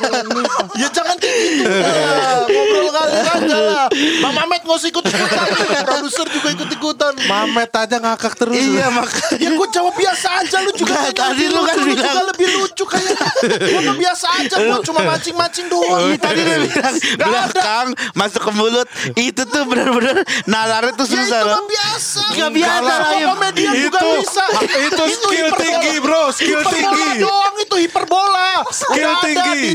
Ya 0.76 0.88
jangan 0.90 1.16
kayak 1.18 1.38
gitu 1.38 1.64
lah. 1.64 2.44
Ngobrol 2.52 2.88
kali 2.90 3.12
aja 3.18 3.58
lah. 3.58 3.86
Bang 4.20 4.34
Mamet 4.34 4.60
nggak 4.62 4.76
usah 4.76 4.88
ikut 4.90 5.04
ikutan. 5.04 5.46
Produser 5.84 6.26
juga 6.30 6.48
ikut 6.52 6.68
ikutan. 6.70 7.12
Mamet 7.24 7.70
aja 7.70 7.96
ngakak 7.98 8.34
terus. 8.36 8.54
Iya 8.54 8.86
makanya. 8.90 9.36
Ya 9.38 9.50
gue 9.50 9.68
jawab 9.70 9.94
biasa 9.94 10.28
aja 10.40 10.56
lu 10.62 10.70
juga 10.72 10.94
kayaknya 10.94 11.20
tadi 11.20 11.44
lebih 11.44 11.48
lu 11.50 11.60
kan 11.62 11.76
bilang- 11.78 11.94
juga 11.94 12.22
lebih 12.30 12.48
lucu 12.54 12.84
kayak 12.86 13.18
Gue 13.44 13.80
mah 13.82 13.96
biasa 13.96 14.26
aja 14.40 14.56
gue 14.56 14.78
cuma 14.82 15.00
mancing-mancing 15.04 15.66
doang 15.68 16.00
Iya, 16.04 16.16
tadi 16.16 16.40
dia 16.40 16.58
bilang 16.60 16.94
Gak 16.94 17.28
belakang 17.28 17.86
masuk 18.14 18.40
ke 18.40 18.50
mulut 18.54 18.88
itu 19.14 19.33
tuh 19.36 19.62
benar-benar 19.66 20.16
nalarnya 20.44 20.94
tuh 20.94 21.02
Ya 21.04 21.18
susah 21.18 21.40
itu 21.40 21.48
loh. 21.50 21.58
biasa 21.66 22.20
Nggak 22.30 22.50
biasa, 22.54 22.92
Ayu. 23.10 23.26
komedian 23.26 23.72
juga 23.74 23.98
Itu- 23.98 24.18
bisa 24.22 24.44
itu 24.78 25.02
skill 25.10 25.46
hiperbola. 25.50 25.58
tinggi, 25.58 25.92
bro. 25.98 26.22
Skill 26.30 26.60
Hiperbola 26.60 26.70
tinggi. 26.70 27.10
doang 27.18 27.54
itu 27.58 27.76
hiperbola 27.80 28.48
Skill 28.70 28.94
Udah 28.94 29.10
ada 29.10 29.26
tinggi. 29.26 29.58
di 29.58 29.70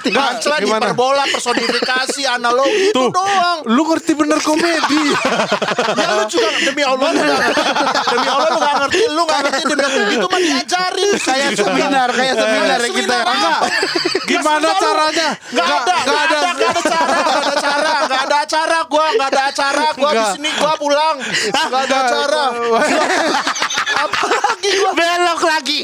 Punchline 0.00 0.62
gimana? 0.64 0.80
hiperbola 0.88 1.24
personifikasi 1.28 2.22
analogi 2.24 2.88
itu 2.88 2.96
Tuh, 2.96 3.08
doang. 3.12 3.58
lu 3.68 3.82
ngerti 3.92 4.12
bener 4.16 4.38
komedi. 4.40 5.04
Ya 5.92 6.08
lu 6.18 6.24
juga 6.26 6.48
demi 6.62 6.82
Allah 6.82 7.08
lu 7.12 7.20
gak 7.20 7.52
Demi 8.10 8.28
Allah 8.28 8.48
lu 8.48 8.58
gak 8.58 8.74
ngerti 8.80 9.00
Lu 9.12 9.22
gak 9.28 9.40
ngerti 9.44 9.62
demi 9.68 9.82
Allah. 9.84 10.12
Itu 10.12 10.26
mah 10.26 10.40
diajarin. 10.40 11.10
Kayak 11.22 11.50
seminar, 11.54 12.08
kayak 12.10 12.34
seminar 12.38 12.80
ya 12.80 12.90
kita. 12.90 13.18
Enggak. 13.22 13.60
Gimana 14.26 14.68
caranya? 14.78 15.28
Gak 15.52 15.66
ada, 15.66 15.96
gak 16.02 16.20
ada, 16.26 16.38
gak 16.56 16.70
ada 16.72 16.82
cara, 16.82 17.18
gak 17.22 17.42
ada 17.42 17.54
cara, 17.60 17.92
gak 18.08 18.22
ada 18.26 18.36
acara, 18.42 18.78
gua 18.88 19.06
gak 19.18 19.28
ada 19.32 19.42
acara, 19.52 19.84
gua 19.94 20.10
di 20.12 20.24
sini 20.36 20.50
gua 20.56 20.72
pulang, 20.80 21.16
gak 21.52 21.82
ada 21.86 21.96
acara. 22.06 22.44
Apa 24.02 24.22
lagi 24.26 24.70
gua? 24.82 24.90
Belok 24.98 25.40
lagi. 25.46 25.78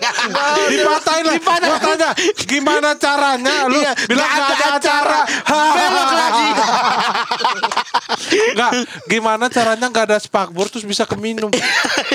Dipatahin 0.69 1.25
lah. 1.27 1.37
Gua 1.39 1.95
tanya, 1.95 2.11
gimana 2.45 2.91
caranya? 2.99 3.71
Lu 3.71 3.79
Iya, 3.79 3.93
bilang 4.11 4.27
gak 4.27 4.43
ada 4.43 4.55
ada 4.55 4.67
acara. 4.79 5.21
Belok 5.47 6.11
lagi. 6.13 6.49
Enggak, 8.53 8.73
gimana 9.07 9.45
caranya 9.49 9.87
nggak 9.87 10.07
ada 10.07 10.19
spakbor 10.19 10.69
terus 10.69 10.85
bisa 10.85 11.05
keminum? 11.05 11.49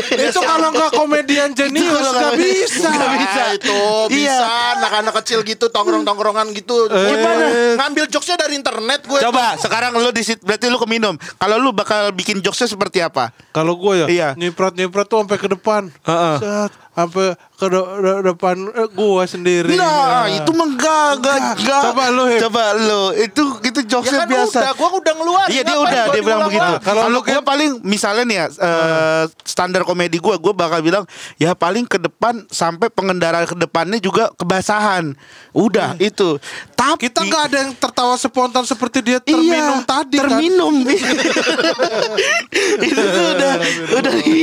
itu 0.10 0.40
kalau 0.40 0.70
nggak 0.70 0.92
komedian 0.92 1.50
jenius 1.52 1.90
nggak 1.90 2.34
bisa. 2.36 2.88
nggak 2.88 3.12
bisa. 3.18 3.42
Itu 3.56 3.80
Iya. 4.10 4.38
bisa 4.38 4.48
anak-anak 4.78 5.14
kecil 5.22 5.40
gitu 5.44 5.66
tongkrong-tongkrongan 5.68 6.54
gitu. 6.54 6.88
Gimana? 6.88 7.46
Ngambil 7.76 8.06
jokesnya 8.08 8.38
dari 8.38 8.56
internet 8.56 9.04
gue. 9.04 9.20
Coba 9.20 9.58
sekarang 9.58 9.96
lu 9.96 10.10
di 10.10 10.22
berarti 10.40 10.66
lu 10.68 10.78
keminum. 10.78 11.16
Kalau 11.18 11.58
lu 11.58 11.70
bakal 11.72 12.12
bikin 12.12 12.40
jokesnya 12.40 12.70
seperti 12.70 13.00
apa? 13.00 13.34
Kalau 13.50 13.74
gue 13.76 13.94
ya, 13.96 14.08
Iya. 14.08 14.30
nyiprat 14.34 14.74
nyiprat 14.74 15.06
tuh 15.06 15.22
sampai 15.22 15.38
ke 15.38 15.48
depan, 15.48 15.90
Heeh. 16.04 16.36
Set, 16.40 16.72
sampai 16.94 17.34
ke 17.54 17.66
de- 17.66 17.90
de- 18.00 18.22
depan 18.24 18.56
eh, 18.70 18.88
gue 18.88 19.24
sendiri. 19.26 19.74
Nah, 19.74 20.26
Ya. 20.26 20.38
itu 20.38 20.52
enggak. 20.54 21.18
Coba 21.58 22.04
lu, 22.10 22.24
Hip. 22.30 22.40
Coba 22.46 22.64
lu. 22.76 23.02
Itu 23.16 23.42
itu 23.62 23.80
Ya 23.82 23.88
jokesnya 23.92 24.20
kan 24.22 24.28
biasa. 24.30 24.58
udah, 24.62 24.72
gua 24.74 24.90
udah 24.96 25.14
ngeluarin. 25.16 25.50
Iya 25.50 25.62
dia 25.64 25.76
udah 25.76 26.02
gua 26.04 26.12
dia 26.12 26.22
bilang 26.22 26.40
begitu. 26.46 26.72
Kalau 26.80 27.02
lu 27.08 27.20
gue 27.20 27.40
paling 27.40 27.70
misalnya 27.82 28.24
nih 28.24 28.36
ya 28.36 28.46
eh, 28.48 29.24
standar 29.44 29.82
komedi 29.82 30.16
gue, 30.16 30.34
gue 30.36 30.54
bakal 30.54 30.80
bilang 30.80 31.04
ya 31.36 31.52
paling 31.54 31.84
ke 31.84 31.98
depan 31.98 32.42
sampai 32.48 32.88
pengendara 32.88 33.44
ke 33.44 33.54
depannya 33.54 33.98
juga 33.98 34.30
kebasahan. 34.34 35.12
Udah 35.52 35.94
itu. 35.98 36.38
Tapi 36.74 37.04
Kita 37.04 37.20
nggak 37.24 37.42
ada 37.48 37.56
yang 37.60 37.72
tertawa 37.74 38.14
spontan 38.16 38.64
seperti 38.64 39.00
dia 39.02 39.18
terminum 39.18 39.80
iya, 39.80 39.84
tadi 39.84 40.16
kan. 40.18 40.30
terminum. 40.30 40.74
itu 42.84 43.02
tuh 43.02 43.24
udah 43.34 43.54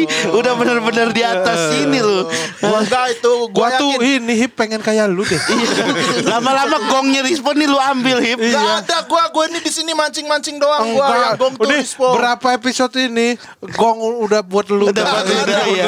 udah 0.02 0.30
di- 0.30 0.30
udah 0.32 0.52
benar-benar 0.54 1.08
di 1.10 1.22
atas 1.22 1.58
sini 1.70 1.98
loh. 1.98 2.28
Gua 2.58 2.78
enggak 2.80 3.06
itu, 3.14 3.32
Gua 3.48 3.68
gua 3.68 3.78
tuh 3.78 3.90
ini 3.98 4.32
hip 4.36 4.52
pengen 4.54 4.78
kayak 4.78 5.06
lu 5.06 5.22
deh. 5.22 5.40
Lama-lama 6.30 6.76
gongnya 6.86 7.20
respon 7.20 7.56
nih 7.56 7.66
lu 7.66 7.76
ambil 7.76 8.18
hip. 8.18 8.38
Gak 8.38 8.60
ada 8.84 9.04
gua, 9.04 9.28
gua 9.28 9.44
ini 9.46 9.58
di 9.58 9.68
sini 9.68 9.92
mancing-mancing 9.92 10.56
doang 10.56 10.92
gua 10.92 11.06
yang 11.10 11.34
gong 11.36 11.54
tuh 11.54 11.66
respon. 11.66 12.14
berapa 12.14 12.46
episode 12.52 12.94
ini 12.96 13.34
gong 13.70 13.98
udah 14.22 14.40
buat 14.40 14.68
lu. 14.68 14.88
Udah 14.88 15.02
buat 15.02 15.24
lu. 15.24 15.34
Nggak 15.34 15.46
ada. 15.46 15.64
Iya. 15.66 15.86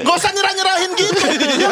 Nggak 0.00 0.14
usah 0.16 0.30
nyerah-nyerahin 0.30 0.90
gitu. 0.94 1.20
Ya. 1.60 1.70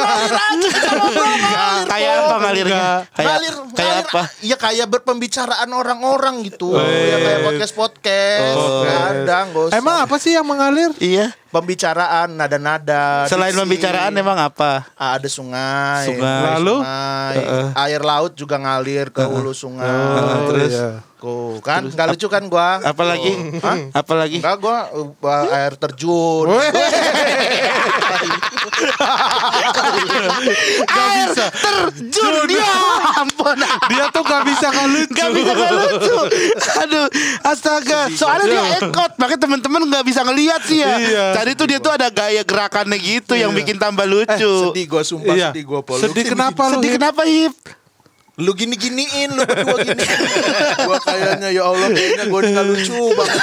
Kayak 1.87 2.13
apa 2.19 2.35
ngalirnya? 2.41 2.83
Kayak 3.11 3.29
ngalir, 3.29 3.55
kayak 3.73 3.97
apa? 4.05 4.23
Ya 4.41 4.57
kayak 4.57 4.87
berpembicaraan 4.89 5.69
orang-orang 5.69 6.45
gitu. 6.45 6.77
Ya 6.77 7.17
kayak 7.19 7.41
podcast-podcast. 7.45 8.59
Kadang. 8.85 9.47
Emang 9.73 9.97
apa 10.05 10.17
sih 10.17 10.33
yang 10.33 10.45
mengalir? 10.45 10.91
Iya. 10.99 11.33
Pembicaraan, 11.49 12.29
nada-nada. 12.37 13.25
Selain 13.29 13.53
diksi. 13.53 13.61
pembicaraan 13.65 14.13
emang 14.17 14.37
apa? 14.37 14.85
Ah, 14.95 15.17
ada 15.17 15.29
sungai, 15.29 16.05
Sungai. 16.07 16.61
Lalu? 16.61 16.77
sungai. 16.85 17.37
air 17.89 18.03
laut 18.05 18.33
juga 18.37 18.57
ngalir 18.61 19.09
ke 19.09 19.25
hulu 19.25 19.53
sungai. 19.57 19.89
Oh, 19.89 20.53
terus? 20.53 20.73
iya. 20.73 20.91
Tuh, 21.19 21.59
kan 21.67 21.83
nggak 21.83 22.15
lucu 22.15 22.31
kan 22.31 22.47
gua? 22.47 22.79
Apalagi? 22.79 23.59
Hah? 23.59 23.91
Apalagi? 23.91 24.39
Enggak 24.39 24.57
gua 24.63 24.87
uh, 24.95 25.47
air 25.51 25.75
terjun. 25.75 26.47
Air 30.89 31.29
terjun 31.35 32.35
dia 32.47 32.71
Dia 33.91 34.05
tuh 34.09 34.23
gak 34.23 34.43
bisa 34.45 34.67
nggak 34.69 34.89
lucu. 34.89 35.15
Gak 35.15 35.31
bisa 35.31 35.53
gak 35.53 35.73
lucu 35.73 36.17
Aduh 36.83 37.07
Astaga 37.43 38.01
Soalnya 38.11 38.47
dia 38.47 38.63
ekot 38.79 39.13
Makanya 39.17 39.41
teman-teman 39.41 39.81
gak 39.89 40.05
bisa 40.05 40.21
ngelihat 40.23 40.61
sih 40.63 40.79
ya 40.79 40.95
Iya. 40.99 41.25
Tadi 41.33 41.51
tuh 41.55 41.67
dia 41.67 41.79
tuh 41.79 41.93
ada 41.93 42.09
gaya 42.09 42.43
gerakannya 42.43 42.97
gitu 42.97 43.33
Yang 43.33 43.53
bikin 43.57 43.77
tambah 43.77 44.05
lucu 44.05 44.53
Sedih 44.69 44.85
gua 44.87 45.03
sumpah 45.03 45.35
Iya. 45.35 45.51
sedih 45.51 45.65
gua 45.65 45.81
Pol. 45.81 45.97
Lu 45.97 46.03
Sedih 46.03 46.25
kenapa 46.27 46.63
lu? 46.69 46.79
Sedih 46.79 46.91
kenapa 46.95 47.23
Hip? 47.25 47.55
Lu 48.39 48.55
gini-giniin 48.55 49.35
lu 49.35 49.43
berdua 49.43 49.83
gini. 49.83 49.99
gua 50.87 50.99
kayaknya 51.03 51.51
ya 51.51 51.67
Allah 51.67 51.91
kayaknya 51.91 52.25
gua 52.31 52.39
ini 52.47 52.51
nggak 52.55 52.67
lucu 52.71 53.03
banget. 53.19 53.39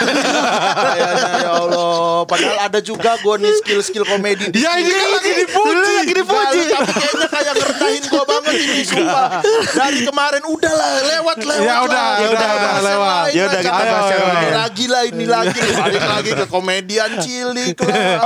kayaknya 0.72 1.32
ya 1.44 1.52
Allah. 1.52 2.24
Padahal 2.24 2.58
ada 2.64 2.80
juga 2.80 3.12
gua 3.20 3.36
nih 3.36 3.52
skill-skill 3.60 4.08
komedi 4.08 4.56
di 4.56 4.64
Ya 4.64 4.80
ini 4.80 4.88
kan 4.96 5.08
lagi 5.20 5.32
dipuji. 5.44 5.92
lagi 6.00 6.14
dipuji 6.16 6.60
tapi 6.72 6.92
kayaknya 6.96 7.28
kayak 7.28 7.54
ngerendahin 7.60 8.04
gua 8.08 8.24
banget 8.24 8.54
ini 8.56 8.84
sumpah. 8.88 9.28
Dari 9.76 10.00
kemarin 10.08 10.44
udahlah 10.48 10.92
lewat 11.04 11.38
lewat. 11.44 11.66
Ya 11.68 11.76
udah, 11.84 12.08
ya 12.16 12.28
udah, 12.32 12.48
yang 12.48 12.86
lewat. 12.88 13.26
Ya 13.36 13.44
udah, 13.52 13.62
kita 13.68 13.82
bahas 13.84 14.08
yang 14.08 14.24
ini 14.24 14.32
lain. 14.32 14.54
lagi 14.56 14.86
lah 14.88 15.04
ini 15.04 15.26
lagi 15.28 15.60
balik 15.76 16.04
lagi 16.08 16.32
ke 16.40 16.46
komedian 16.48 17.12
cilik. 17.20 17.76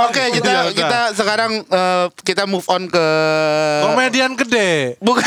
Oke 0.06 0.22
kita 0.38 0.70
udah. 0.70 0.70
kita 0.70 1.00
sekarang 1.18 1.52
eh, 1.66 2.06
kita 2.22 2.46
move 2.46 2.66
on 2.70 2.86
ke 2.86 3.06
Komedian 3.90 4.38
gede. 4.38 4.94
Bukan 5.02 5.26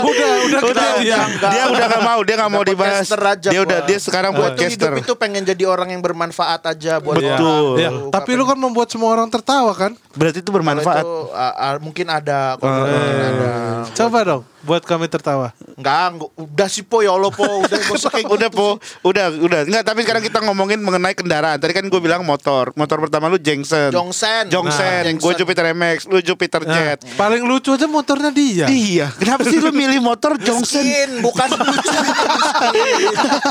Udah, 0.00 0.32
udah 0.46 0.60
gede 0.60 0.88
dia. 1.04 1.18
Dia 1.28 1.62
udah 1.68 1.86
gak 1.90 2.02
mau 2.04 2.20
Dia 2.24 2.36
gak 2.40 2.50
mau 2.50 2.62
Udah 2.62 2.72
dibahas 2.72 3.08
Dia 3.40 3.60
udah. 3.60 3.78
Dia 3.84 3.98
sekarang 3.98 4.30
tuh 4.32 4.42
podcaster 4.44 4.92
hidup 4.92 5.02
itu 5.04 5.12
pengen 5.16 5.42
jadi 5.44 5.64
orang 5.68 5.92
yang 5.92 6.02
bermanfaat 6.02 6.62
aja 6.76 7.00
buat 7.00 7.20
Betul. 7.20 7.80
Ya, 7.80 7.90
tapi 8.12 8.30
lu 8.36 8.44
kan 8.44 8.56
membuat 8.56 8.88
semua 8.92 9.12
orang 9.12 9.28
tertawa 9.28 9.72
kan? 9.72 9.92
Berarti 10.16 10.42
itu 10.42 10.50
bermanfaat 10.50 11.04
itu, 11.04 11.18
ah, 11.32 11.54
ah, 11.54 11.74
mungkin 11.78 12.06
ada, 12.10 12.56
kalau 12.58 12.86
mungkin 12.86 13.18
ada. 13.18 13.50
Coba 13.94 14.18
dong 14.24 14.42
buat 14.60 14.82
kami 14.84 15.08
tertawa. 15.08 15.52
Enggak, 15.74 16.06
enggak, 16.12 16.30
udah 16.36 16.68
sih 16.68 16.84
po 16.84 17.00
ya 17.00 17.16
Allah 17.16 17.32
po, 17.32 17.44
udah 17.44 17.78
usah 17.96 18.10
kayak 18.12 18.28
udah 18.36 18.48
gitu 18.48 18.58
po 18.58 18.68
udah 19.06 19.26
udah 19.40 19.60
nggak 19.64 19.84
tapi 19.86 20.00
sekarang 20.04 20.22
kita 20.24 20.38
ngomongin 20.44 20.80
mengenai 20.82 21.14
kendaraan 21.14 21.56
tadi 21.56 21.72
kan 21.72 21.86
gue 21.86 22.00
bilang 22.02 22.26
motor 22.26 22.74
motor 22.76 22.98
pertama 23.00 23.30
lu 23.30 23.38
Jengsen 23.38 23.88
Jongsen. 23.94 24.50
Jongsen 24.50 25.02
Nah, 25.06 25.16
gue 25.16 25.32
Jupiter 25.38 25.64
MX 25.72 25.98
lu 26.10 26.18
Jupiter 26.20 26.62
Nah, 26.66 26.74
Jet 26.74 26.98
paling 27.16 27.42
lucu 27.46 27.72
aja 27.72 27.86
motornya 27.88 28.30
dia. 28.34 28.66
iya 28.68 29.08
kenapa 29.16 29.46
sih 29.48 29.56
lu 29.62 29.72
milih 29.72 30.02
motor 30.02 30.36
Jongsen 30.36 30.82
Miskin, 30.84 31.10
bukan 31.24 31.48
lucu. 31.56 31.90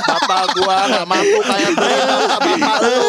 Bapak 0.05 0.43
gua 0.57 0.77
gak 0.87 1.05
mampu 1.07 1.39
kayak 1.41 1.71
gue 1.73 1.97
bapak 2.37 2.77
lu. 2.85 3.01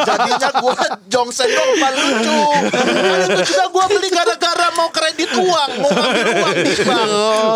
Jadinya 0.00 0.50
gua 0.60 0.78
Jongsen 1.06 1.48
dong 1.50 1.70
paling 1.76 2.02
lucu. 2.06 2.40
Kan 2.70 2.86
itu 3.28 3.42
juga 3.50 3.64
gua 3.70 3.84
beli 3.90 4.08
gara-gara 4.08 4.66
mau 4.74 4.88
kredit 4.90 5.30
uang, 5.34 5.70
mau 5.80 5.90
ngambil 5.90 6.26
uang 6.40 6.54
di 6.60 6.74
bank. 6.84 7.09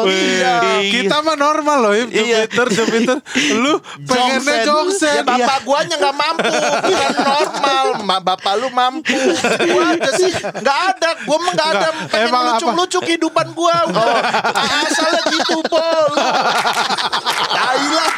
Iya. 0.04 0.54
Kita 0.84 1.16
mah 1.20 1.34
normal 1.34 1.76
loh. 1.80 1.92
Iya. 1.94 2.44
Jupiter, 2.46 2.66
Jupiter. 2.70 3.16
Lu 3.54 3.78
pengennya 4.08 4.54
Ya 4.54 4.64
Jongsen. 4.64 5.22
bapak 5.22 5.58
guanya 5.62 5.96
nggak 5.96 6.16
mampu, 6.16 6.50
bukan 6.84 7.12
normal. 7.30 7.86
Ma, 8.02 8.16
bapak 8.18 8.54
lu 8.56 8.68
mampu. 8.70 9.16
Gua 9.64 9.84
aja 9.92 10.10
sih 10.14 10.30
nggak 10.30 10.78
ada. 10.90 11.10
Gua 11.24 11.38
mah 11.38 11.52
nggak 11.52 11.70
ada. 11.70 11.88
Pengen 12.06 12.32
lucu-lucu 12.32 12.98
kehidupan 13.02 13.46
gua. 13.52 13.76
Oh, 13.94 14.18
asalnya 14.82 15.22
gitu 15.30 15.58
pol. 15.64 16.06
Tai 17.48 17.84
lah. 17.90 18.10